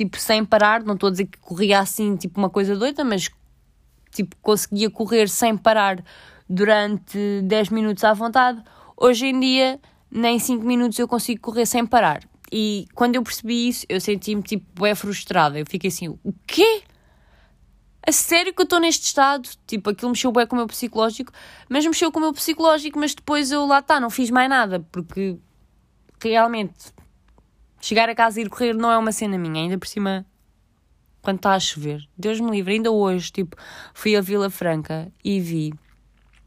[0.00, 0.82] tipo, sem parar.
[0.82, 3.30] Não estou a dizer que corria assim, tipo, uma coisa doida, mas
[4.10, 6.02] tipo, conseguia correr sem parar
[6.48, 8.62] durante 10 minutos à vontade.
[8.96, 9.78] Hoje em dia,
[10.10, 12.22] nem 5 minutos eu consigo correr sem parar.
[12.50, 15.58] E quando eu percebi isso, eu senti-me tipo, é frustrada.
[15.58, 16.82] Eu fiquei assim, o quê?
[18.04, 19.46] A sério que eu estou neste estado?
[19.66, 21.30] Tipo, aquilo mexeu bem com o meu psicológico,
[21.68, 24.80] mas mexeu com o meu psicológico, mas depois eu lá está, não fiz mais nada,
[24.90, 25.36] porque
[26.22, 26.90] realmente
[27.80, 30.26] Chegar a casa e ir correr não é uma cena minha, ainda por cima
[31.22, 32.06] quando está a chover.
[32.16, 33.56] Deus me livre, ainda hoje, tipo,
[33.94, 35.72] fui a Vila Franca e vi.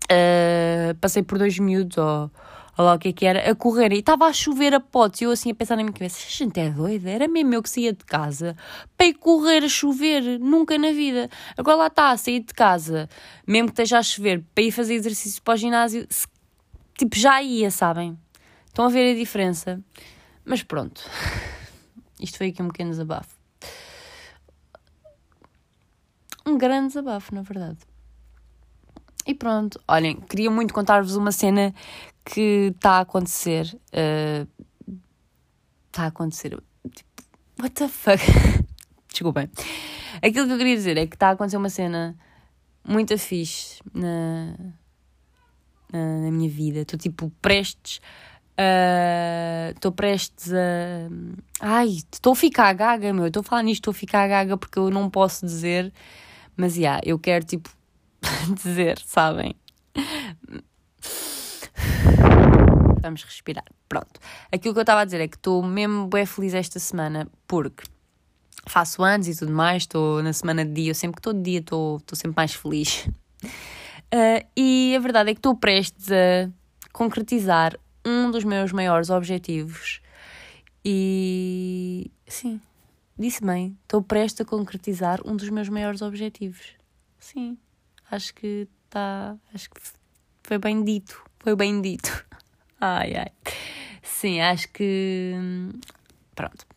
[0.03, 2.29] Uh, passei por dois miúdos, ou,
[2.77, 5.21] lá o que é que era, a correr e estava a chover a potes.
[5.21, 7.09] E eu assim a pensar na minha cabeça: esta gente é doida?
[7.09, 8.55] Era mesmo eu que saía de casa
[8.97, 11.29] para ir correr a chover, nunca na vida.
[11.57, 13.09] Agora lá está, a sair de casa,
[13.47, 16.07] mesmo que esteja a chover, para ir fazer exercício para o ginásio,
[16.97, 18.17] tipo, já ia, sabem?
[18.67, 19.79] Estão a ver a diferença?
[20.45, 21.01] Mas pronto,
[22.19, 23.37] isto foi aqui um pequeno desabafo.
[26.45, 27.79] Um grande desabafo, na verdade.
[29.25, 31.73] E pronto, olhem, queria muito contar-vos uma cena
[32.25, 33.65] que está a acontecer.
[35.87, 36.61] Está uh, a acontecer.
[36.93, 37.23] Tipo,
[37.61, 38.21] what the fuck?
[39.07, 39.49] Desculpem.
[40.21, 42.17] Aquilo que eu queria dizer é que está a acontecer uma cena
[42.85, 44.57] muito fixe na,
[45.91, 46.79] na, na minha vida.
[46.79, 48.01] Estou tipo prestes
[49.75, 51.09] Estou prestes a.
[51.59, 53.27] Ai, estou a ficar gaga, meu.
[53.27, 55.91] Estou a falar nisto, estou a ficar gaga porque eu não posso dizer.
[56.55, 57.69] Mas, já, yeah, eu quero, tipo,
[58.63, 59.55] dizer, sabem?
[63.01, 63.65] Vamos respirar.
[63.89, 64.19] Pronto.
[64.51, 67.83] Aquilo que eu estava a dizer é que estou mesmo bem feliz esta semana porque
[68.65, 69.83] faço anos e tudo mais.
[69.83, 73.07] Estou na semana de dia, eu sempre que todo dia estou sempre mais feliz.
[73.43, 76.49] Uh, e a verdade é que estou prestes a
[76.91, 80.01] concretizar um dos meus maiores objetivos.
[80.83, 82.59] E sim,
[83.17, 86.75] disse bem, estou prestes a concretizar um dos meus maiores objetivos.
[87.19, 87.57] Sim,
[88.11, 89.37] acho que está.
[89.53, 89.81] Acho que
[90.43, 91.23] foi bem dito.
[91.39, 92.25] Foi bem dito.
[92.85, 93.31] Ai, ai.
[94.01, 95.31] Sim, acho que.
[96.35, 96.67] Pronto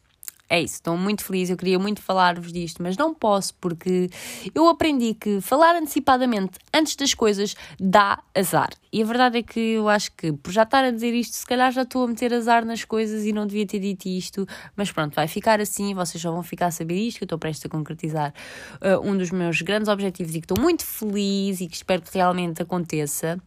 [0.48, 4.08] é isso, estou muito feliz, eu queria muito falar-vos disto, mas não posso porque
[4.54, 8.70] eu aprendi que falar antecipadamente antes das coisas dá azar.
[8.92, 11.44] E a verdade é que eu acho que por já estar a dizer isto, se
[11.44, 14.92] calhar já estou a meter azar nas coisas e não devia ter dito isto, mas
[14.92, 17.66] pronto, vai ficar assim, vocês só vão ficar a saber isto, que eu estou prestes
[17.66, 18.32] a concretizar
[18.80, 22.14] uh, um dos meus grandes objetivos e que estou muito feliz e que espero que
[22.14, 23.40] realmente aconteça.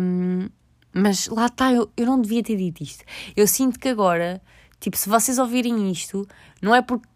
[0.00, 0.48] Um,
[0.92, 3.04] mas lá está, eu, eu não devia ter dito isto.
[3.36, 4.40] Eu sinto que agora
[4.80, 6.26] Tipo, se vocês ouvirem isto,
[6.60, 7.08] não é porque.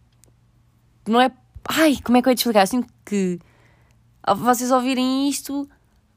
[1.07, 1.31] Não é.
[1.68, 2.62] Ai, como é que eu ia te explicar?
[2.62, 3.38] Assim que.
[4.37, 5.68] Vocês ouvirem isto,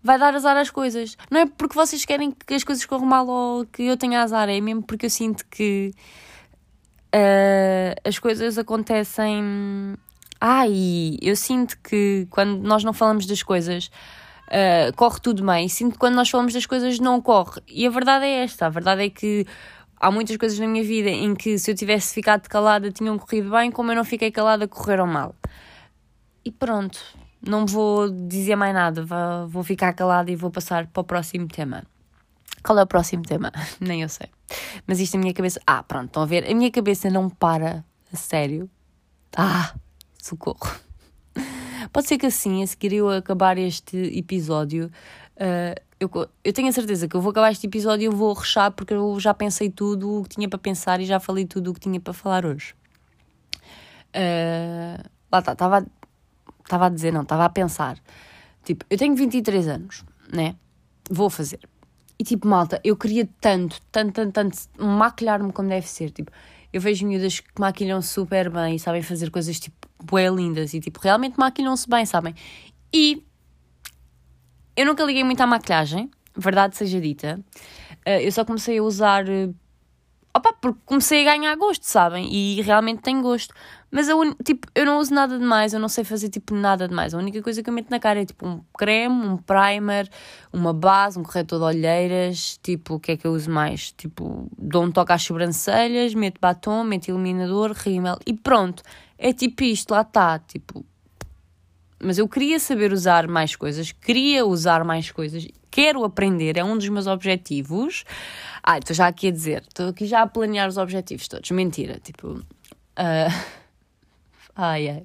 [0.03, 1.17] vai dar azar às coisas.
[1.31, 4.49] Não é porque vocês querem que as coisas corram mal ou que eu tenha azar,
[4.49, 5.93] é mesmo porque eu sinto que.
[7.15, 9.95] Uh, as coisas acontecem.
[10.39, 13.89] Ai, eu sinto que quando nós não falamos das coisas.
[14.47, 15.67] Uh, corre tudo bem.
[15.69, 17.61] Sinto que quando nós falamos das coisas não corre.
[17.67, 19.45] E a verdade é esta: a verdade é que
[20.03, 23.49] há muitas coisas na minha vida em que se eu tivesse ficado calada tinham corrido
[23.49, 25.33] bem, como eu não fiquei calada, correram mal.
[26.43, 26.99] E pronto,
[27.41, 29.05] não vou dizer mais nada,
[29.47, 31.85] vou ficar calada e vou passar para o próximo tema.
[32.61, 33.49] Qual é o próximo tema?
[33.79, 34.27] Nem eu sei.
[34.85, 35.59] Mas isto na minha cabeça.
[35.65, 36.49] Ah, pronto, estão a ver?
[36.49, 38.69] A minha cabeça não para, a sério.
[39.35, 39.73] Ah,
[40.21, 40.69] socorro.
[41.93, 44.91] Pode ser que assim, a seguir eu acabar este episódio,
[45.37, 48.33] uh, eu, eu tenho a certeza que eu vou acabar este episódio e eu vou
[48.33, 51.71] rechar porque eu já pensei tudo o que tinha para pensar e já falei tudo
[51.71, 52.75] o que tinha para falar hoje.
[54.15, 55.85] Uh, lá está, estava
[56.63, 57.97] estava a dizer, não, estava a pensar.
[58.63, 60.55] Tipo, eu tenho 23 anos, né?
[61.09, 61.59] Vou fazer.
[62.17, 66.11] E tipo, malta, eu queria tanto, tanto, tanto, tanto maquilhar-me como deve ser.
[66.11, 66.31] Tipo,
[66.71, 70.79] eu vejo miúdas que maquilham super bem e sabem fazer coisas tipo, bué lindas e
[70.79, 72.33] tipo, realmente maquilham-se bem, sabem?
[72.93, 73.25] E
[74.75, 77.39] eu nunca liguei muito à maquilhagem, verdade seja dita.
[78.05, 79.55] Uh, eu só comecei a usar uh,
[80.35, 82.27] Opa, porque comecei a ganhar gosto, sabem?
[82.33, 83.53] E realmente tenho gosto.
[83.91, 87.13] Mas eu, tipo, eu não uso nada demais, eu não sei fazer tipo nada demais.
[87.13, 90.09] A única coisa que eu meto na cara é tipo um creme, um primer,
[90.51, 92.59] uma base, um corretor de olheiras.
[92.63, 93.91] Tipo, o que é que eu uso mais?
[93.91, 98.81] Tipo, dou um toque às sobrancelhas, meto batom, meto iluminador, rímel e pronto.
[99.19, 100.39] É tipo isto, lá está.
[100.39, 100.83] Tipo,
[102.03, 106.77] mas eu queria saber usar mais coisas, queria usar mais coisas, quero aprender, é um
[106.77, 108.03] dos meus objetivos.
[108.61, 111.49] Ah, estou já aqui a dizer, estou aqui já a planear os objetivos todos.
[111.51, 112.27] Mentira, tipo.
[112.29, 112.43] Uh...
[114.55, 115.03] Ai, ai.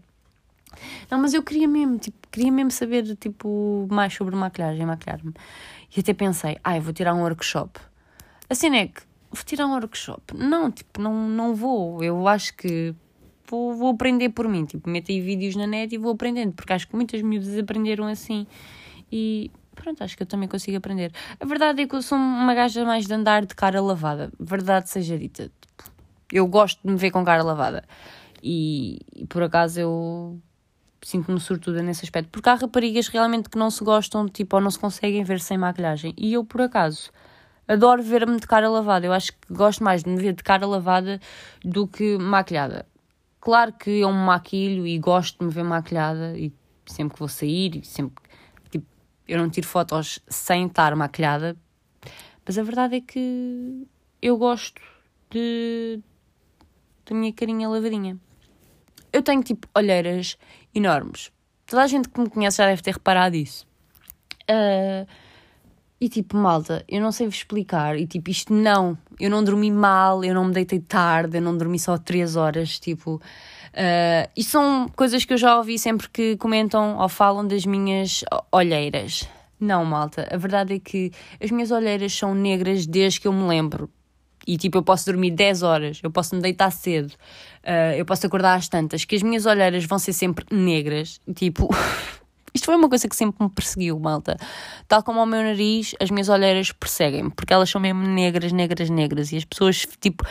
[1.11, 5.33] Não, mas eu queria mesmo, tipo, queria mesmo saber, tipo, mais sobre maquilhagem, maquilhar-me.
[5.97, 7.81] E até pensei, ai, vou tirar um workshop.
[8.51, 9.01] Assim é que,
[9.33, 10.37] vou tirar um workshop.
[10.37, 12.05] Não, tipo, não, não vou.
[12.05, 12.95] Eu acho que
[13.49, 14.65] vou, vou aprender por mim.
[14.65, 18.07] Tipo, meto aí vídeos na net e vou aprendendo, porque acho que muitas miúdas aprenderam
[18.07, 18.47] assim.
[19.11, 21.13] E pronto, acho que eu também consigo aprender.
[21.41, 24.31] A verdade é que eu sou uma gaja mais de andar de cara lavada.
[24.39, 25.51] Verdade seja dita.
[25.61, 25.93] Tipo,
[26.33, 27.85] eu gosto de me ver com cara lavada.
[28.43, 30.41] E, e por acaso eu
[31.03, 32.29] sinto-me sortuda nesse aspecto.
[32.31, 35.57] Porque há raparigas realmente que não se gostam, tipo, ou não se conseguem ver sem
[35.57, 36.15] maquilhagem.
[36.17, 37.11] E eu, por acaso,
[37.67, 39.07] adoro ver-me de cara lavada.
[39.07, 41.21] Eu acho que gosto mais de me ver de cara lavada
[41.65, 42.87] do que maquilhada.
[43.41, 46.53] Claro que eu me maquilho e gosto de me ver maquilhada e
[46.87, 48.23] sempre que vou sair e sempre
[48.71, 48.87] tipo,
[49.27, 51.57] eu não tiro fotos sem estar maquilhada,
[52.45, 53.87] mas a verdade é que
[54.21, 54.81] eu gosto
[55.31, 56.01] de
[57.07, 58.19] da minha carinha lavadinha.
[59.13, 60.37] Eu tenho tipo olheiras
[60.75, 61.33] enormes.
[61.67, 63.67] Toda a gente que me conhece já deve ter reparado isso.
[64.51, 65.07] Uh,
[66.01, 67.99] e tipo, malta, eu não sei vos explicar.
[67.99, 68.97] E tipo, isto não.
[69.19, 72.79] Eu não dormi mal, eu não me deitei tarde, eu não dormi só 3 horas.
[72.79, 77.67] Tipo, uh, e são coisas que eu já ouvi sempre que comentam ou falam das
[77.67, 79.29] minhas olheiras.
[79.59, 81.11] Não, malta, a verdade é que
[81.43, 83.91] as minhas olheiras são negras desde que eu me lembro.
[84.47, 88.25] E tipo, eu posso dormir 10 horas, eu posso me deitar cedo, uh, eu posso
[88.25, 91.21] acordar às tantas, que as minhas olheiras vão ser sempre negras.
[91.35, 91.69] Tipo.
[92.55, 94.37] Isto foi uma coisa que sempre me perseguiu, malta.
[94.87, 98.91] Tal como o meu nariz, as minhas olheiras perseguem-me, porque elas são mesmo negras, negras,
[98.91, 99.33] negras.
[99.33, 100.25] E as pessoas, tipo,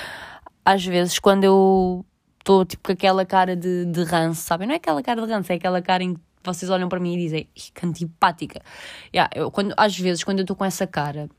[0.66, 2.06] às vezes, quando eu
[2.40, 4.68] estou, tipo, com aquela cara de, de ranço, sabem?
[4.68, 7.16] Não é aquela cara de ranço, é aquela cara em que vocês olham para mim
[7.16, 8.62] e dizem, que antipática.
[9.14, 11.30] Yeah, eu, quando, às vezes, quando eu estou com essa cara,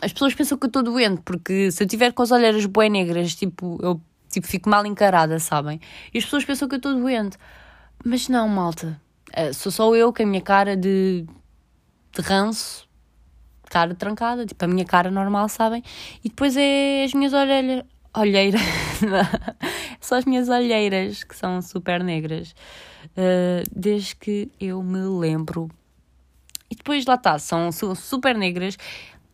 [0.00, 2.90] as pessoas pensam que eu estou doente, porque se eu tiver com as olheiras bem
[2.90, 4.00] negras, tipo, eu
[4.30, 5.80] tipo, fico mal encarada, sabem?
[6.12, 7.38] E as pessoas pensam que eu estou doente.
[8.04, 9.00] Mas não, malta
[9.36, 11.26] Uh, sou só eu com a minha cara de,
[12.12, 12.88] de ranço,
[13.68, 15.82] cara trancada, tipo a minha cara normal, sabem?
[16.24, 17.84] E depois é as minhas orelhas,
[18.16, 18.62] olheiras,
[20.00, 22.54] só as minhas olheiras que são super negras,
[23.08, 25.70] uh, desde que eu me lembro.
[26.70, 28.78] E depois lá está, são super negras.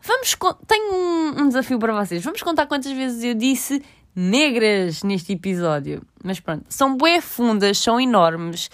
[0.02, 0.36] Vamos,
[0.66, 2.24] tenho um, um desafio para vocês.
[2.24, 3.80] Vamos contar quantas vezes eu disse
[4.14, 6.02] negras neste episódio.
[6.22, 8.68] Mas pronto, são bué fundas, são enormes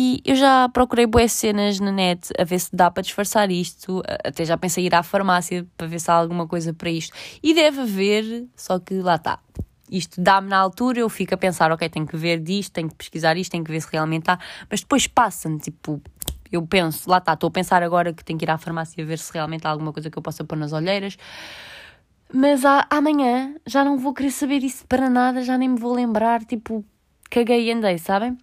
[0.00, 4.00] e eu já procurei boas cenas na net a ver se dá para disfarçar isto.
[4.24, 7.12] Até já pensei ir à farmácia para ver se há alguma coisa para isto.
[7.42, 9.40] E deve haver, só que lá está.
[9.90, 12.94] Isto dá-me na altura, eu fico a pensar, ok, tenho que ver disto, tenho que
[12.94, 14.38] pesquisar isto, tenho que ver se realmente há.
[14.70, 16.00] Mas depois passa-me, tipo,
[16.52, 19.18] eu penso, lá está, estou a pensar agora que tenho que ir à farmácia ver
[19.18, 21.18] se realmente há alguma coisa que eu possa pôr nas olheiras.
[22.32, 26.44] Mas amanhã já não vou querer saber isso para nada, já nem me vou lembrar,
[26.44, 26.84] tipo,
[27.28, 28.38] caguei e andei, sabem?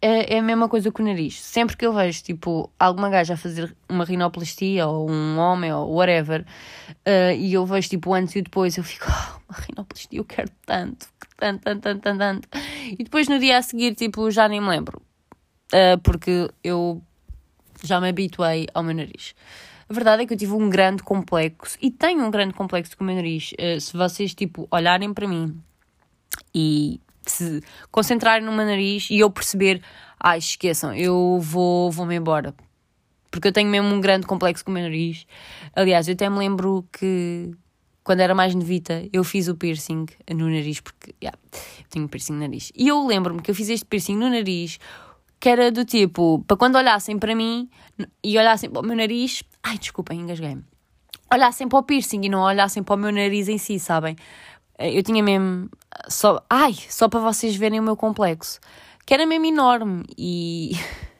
[0.00, 1.40] É, é a mesma coisa com o nariz.
[1.40, 5.94] Sempre que eu vejo, tipo, alguma gaja a fazer uma rinoplastia, ou um homem, ou
[5.94, 6.44] whatever,
[6.90, 10.50] uh, e eu vejo, tipo, antes e depois, eu fico, oh, uma rinoplastia, eu quero
[10.64, 11.06] tanto,
[11.36, 12.48] tanto, tanto, tanto, tanto, tanto.
[12.98, 15.00] E depois no dia a seguir, tipo, já nem me lembro.
[15.72, 17.02] Uh, porque eu
[17.82, 19.34] já me habituei ao meu nariz.
[19.88, 23.04] A verdade é que eu tive um grande complexo, e tenho um grande complexo com
[23.04, 23.52] o meu nariz.
[23.52, 25.60] Uh, se vocês, tipo, olharem para mim
[26.54, 27.00] e
[27.32, 29.82] se concentrarem no meu nariz e eu perceber,
[30.18, 32.54] ai, esqueçam, eu vou, vou-me embora.
[33.30, 35.26] Porque eu tenho mesmo um grande complexo com o meu nariz.
[35.74, 37.50] Aliás, eu até me lembro que
[38.06, 41.36] quando era mais novita, eu fiz o piercing no nariz, porque yeah,
[41.90, 42.70] tenho piercing no nariz.
[42.74, 44.78] E eu lembro-me que eu fiz este piercing no nariz,
[45.40, 47.68] que era do tipo, para quando olhassem para mim
[48.22, 50.62] e olhassem para o meu nariz, ai, desculpem, engasguei-me.
[51.32, 54.14] Olhassem para o piercing e não olhassem para o meu nariz em si, sabem?
[54.78, 55.70] Eu tinha mesmo.
[56.08, 58.60] Só, ai, só para vocês verem o meu complexo.
[59.04, 60.04] Que era mesmo enorme.
[60.16, 60.72] E.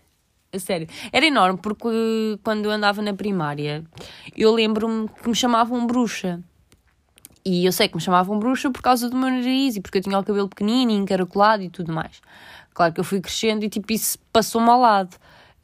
[0.59, 0.87] Sério.
[1.13, 3.85] Era enorme porque quando eu andava na primária,
[4.37, 6.43] eu lembro-me que me chamavam bruxa.
[7.45, 10.03] E eu sei que me chamavam bruxa por causa do meu nariz e porque eu
[10.03, 12.21] tinha o cabelo pequenino encaracolado e tudo mais.
[12.75, 15.17] Claro que eu fui crescendo e tipo isso passou-me ao lado.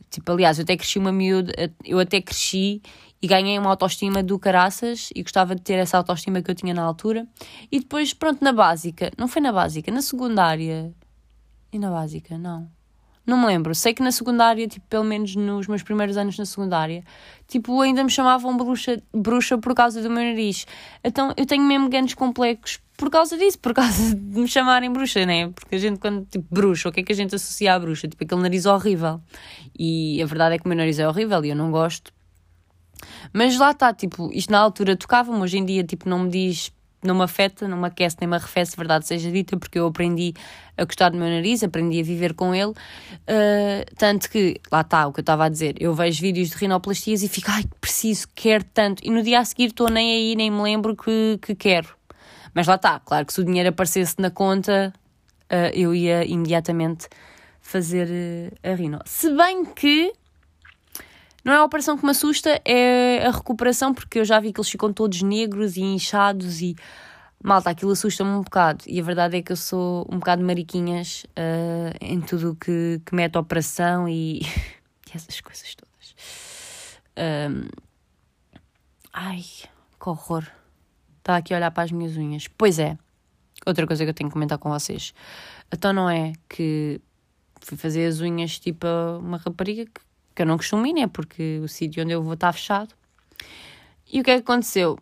[0.09, 1.53] Tipo, aliás, eu até cresci uma miúda,
[1.84, 2.82] eu até cresci
[3.22, 6.74] e ganhei uma autoestima do caraças e gostava de ter essa autoestima que eu tinha
[6.74, 7.24] na altura.
[7.70, 10.92] E depois, pronto, na básica, não foi na básica, na secundária.
[11.72, 12.68] E na básica, não.
[13.24, 13.72] Não me lembro.
[13.76, 17.04] Sei que na secundária, tipo, pelo menos nos meus primeiros anos na secundária,
[17.46, 20.66] tipo, ainda me chamavam bruxa, bruxa por causa do meu nariz.
[21.04, 25.24] Então eu tenho mesmo grandes complexos por causa disso, por causa de me chamarem bruxa,
[25.24, 25.48] né?
[25.50, 28.08] Porque a gente, quando, tipo, bruxa, o que é que a gente associa à bruxa?
[28.08, 29.20] Tipo, aquele nariz horrível.
[29.78, 32.12] E a verdade é que o meu nariz é horrível e eu não gosto.
[33.32, 36.72] Mas lá está, tipo, isto na altura tocava-me, hoje em dia, tipo, não me diz
[37.03, 40.32] não me afeta, não me aquece nem me arrefece, verdade seja dita, porque eu aprendi
[40.76, 42.70] a gostar do meu nariz, aprendi a viver com ele.
[42.70, 46.57] Uh, tanto que, lá está o que eu estava a dizer, eu vejo vídeos de
[46.57, 49.05] rinoplastias e fico, ai, preciso, quero tanto.
[49.05, 51.88] E no dia a seguir estou nem aí, nem me lembro que, que quero.
[52.55, 54.92] Mas lá está, claro que se o dinheiro aparecesse na conta,
[55.50, 57.09] uh, eu ia imediatamente
[57.61, 59.00] fazer uh, a rino.
[59.05, 60.12] Se bem que
[61.45, 64.61] não é a operação que me assusta, é a recuperação, porque eu já vi que
[64.61, 66.76] eles ficam todos negros e inchados e.
[67.45, 68.84] Malta, aquilo assusta-me um bocado.
[68.86, 73.14] E a verdade é que eu sou um bocado mariquinhas uh, em tudo que, que
[73.16, 74.43] mete operação e,
[75.12, 76.14] e essas coisas todas.
[77.18, 77.68] Um,
[79.12, 80.47] ai, que horror.
[81.18, 82.47] Estava aqui a olhar para as minhas unhas.
[82.47, 82.97] Pois é,
[83.66, 85.12] outra coisa que eu tenho que comentar com vocês.
[85.72, 87.01] Então não é que
[87.61, 88.86] fui fazer as unhas tipo
[89.18, 90.01] uma rapariga que
[90.34, 91.06] que eu não costumo ir, né?
[91.06, 92.94] Porque o sítio onde eu vou está fechado.
[94.12, 94.98] E o que é que aconteceu?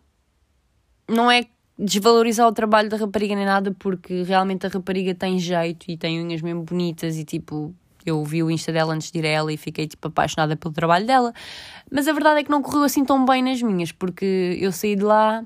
[1.07, 1.45] Não é
[1.77, 6.21] desvalorizar o trabalho da rapariga nem nada, porque realmente a rapariga tem jeito e tem
[6.21, 7.73] unhas mesmo bonitas e tipo.
[8.03, 10.73] Eu vi o Insta dela antes de ir a ela e fiquei tipo apaixonada pelo
[10.73, 11.31] trabalho dela.
[11.91, 14.95] Mas a verdade é que não correu assim tão bem nas minhas, porque eu saí
[14.95, 15.45] de lá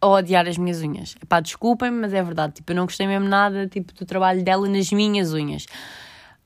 [0.00, 1.14] a odiar as minhas unhas.
[1.28, 2.54] Pá, desculpem-me, mas é verdade.
[2.54, 5.66] Tipo, eu não gostei mesmo nada tipo, do trabalho dela nas minhas unhas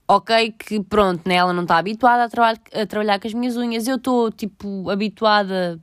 [0.06, 3.56] ok que pronto, né, ela não está habituada a, traba a trabalhar com as minhas
[3.56, 5.80] unhas, eu estou tipo habituada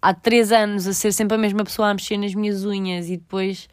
[0.00, 3.16] há três anos a ser sempre a mesma pessoa a mexer nas minhas unhas e
[3.16, 3.68] depois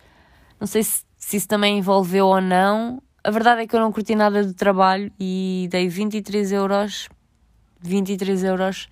[0.60, 3.02] não sei se, se isso também envolveu ou não.
[3.24, 7.10] A verdade é que eu não curti nada do trabalho e dei 23 euros
[7.82, 8.88] 23 euros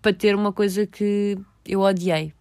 [0.00, 2.32] para ter uma coisa que eu odiei.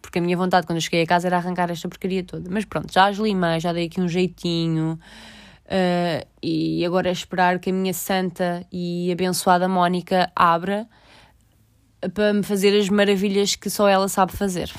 [0.00, 2.50] Porque a minha vontade quando eu cheguei a casa era arrancar esta porcaria toda.
[2.50, 4.98] Mas pronto, já as limei, já dei aqui um jeitinho.
[5.72, 10.86] Uh, e agora é esperar que a minha santa e abençoada Mónica abra
[12.12, 14.70] para me fazer as maravilhas que só ela sabe fazer.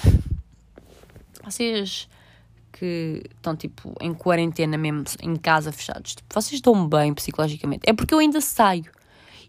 [1.43, 2.07] Vocês
[2.71, 7.81] que estão tipo em quarentena mesmo, em casa fechados, tipo, vocês estão bem psicologicamente.
[7.87, 8.91] É porque eu ainda saio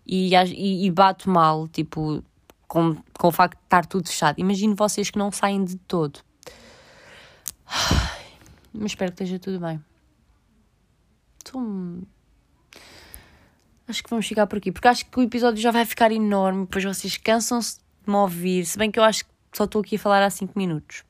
[0.07, 2.25] e, e, e bato mal, tipo,
[2.67, 4.39] com, com o facto de estar tudo fechado.
[4.39, 6.21] Imagino vocês que não saem de todo.
[8.73, 9.79] Mas espero que esteja tudo bem.
[11.55, 12.03] Estou.
[13.87, 16.63] Acho que vamos ficar por aqui, porque acho que o episódio já vai ficar enorme,
[16.65, 19.97] depois vocês cansam-se de me ouvir, se bem que eu acho que só estou aqui
[19.97, 21.05] a falar há 5 minutos.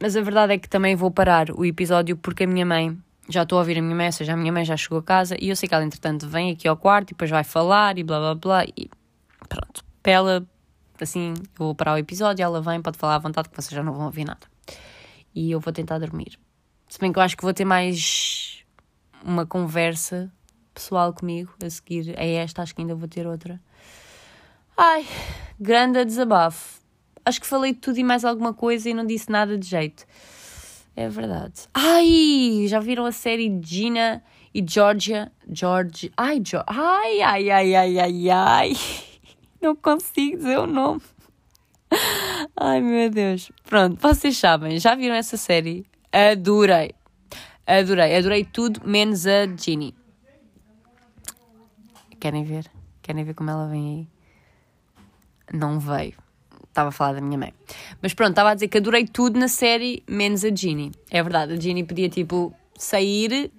[0.00, 2.96] Mas a verdade é que também vou parar o episódio porque a minha mãe,
[3.28, 5.02] já estou a ouvir a minha mãe, ou seja, a minha mãe já chegou a
[5.02, 7.98] casa e eu sei que ela entretanto vem aqui ao quarto e depois vai falar
[7.98, 8.88] e blá blá blá e
[9.48, 9.84] pronto.
[10.02, 10.48] Para ela,
[11.00, 13.82] assim, eu vou parar o episódio, ela vem, pode falar à vontade que vocês já
[13.82, 14.46] não vão ouvir nada.
[15.34, 16.38] E eu vou tentar dormir.
[16.88, 18.61] Se bem que eu acho que vou ter mais
[19.24, 20.32] uma conversa
[20.74, 23.60] pessoal comigo a seguir a esta, acho que ainda vou ter outra.
[24.76, 25.06] Ai,
[25.60, 26.80] grande desabafo.
[27.24, 30.04] Acho que falei de tudo e mais alguma coisa e não disse nada de jeito.
[30.96, 31.68] É verdade.
[31.72, 34.22] Ai, já viram a série Gina
[34.54, 35.30] e Georgia?
[35.48, 36.10] George.
[36.16, 38.72] Ai, jo ai, ai, ai, ai, ai, ai.
[39.62, 41.00] Não consigo dizer o nome.
[42.56, 43.52] Ai, meu Deus.
[43.64, 45.86] Pronto, vocês sabem, já viram essa série?
[46.10, 46.92] Adorei.
[47.78, 48.16] Adorei.
[48.16, 49.94] Adorei tudo, menos a Ginny.
[52.20, 52.70] Querem ver?
[53.00, 54.08] Querem ver como ela vem
[55.50, 55.58] aí?
[55.58, 56.14] Não veio.
[56.68, 57.52] Estava a falar da minha mãe.
[58.00, 60.92] Mas pronto, estava a dizer que adorei tudo na série, menos a Ginny.
[61.10, 63.50] É verdade, a Ginny podia, tipo, sair.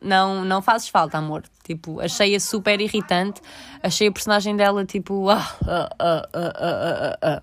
[0.00, 1.44] Não, não fazes falta, amor.
[1.62, 3.40] Tipo, achei-a super irritante.
[3.82, 5.28] Achei a personagem dela, tipo...
[5.28, 7.42] Ah, ah, ah, ah, ah, ah, ah.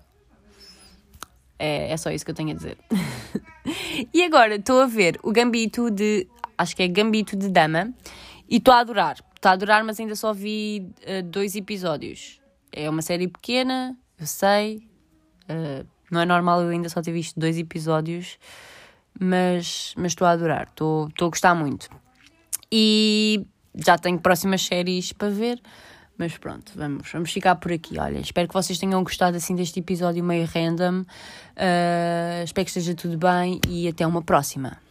[1.64, 2.76] É, é só isso que eu tenho a dizer.
[4.12, 6.28] e agora estou a ver o Gambito de.
[6.58, 7.90] Acho que é Gambito de Dama.
[8.46, 9.16] E estou a adorar.
[9.34, 12.38] Estou a adorar, mas ainda só vi uh, dois episódios.
[12.70, 14.86] É uma série pequena, eu sei.
[15.48, 18.38] Uh, não é normal eu ainda só ter visto dois episódios.
[19.18, 20.68] Mas estou a adorar.
[20.68, 21.88] Estou a gostar muito.
[22.70, 25.62] E já tenho próximas séries para ver.
[26.16, 27.98] Mas pronto, vamos, vamos ficar por aqui.
[27.98, 31.00] Olha, espero que vocês tenham gostado assim deste episódio meio random.
[31.00, 34.83] Uh, espero que esteja tudo bem e até uma próxima.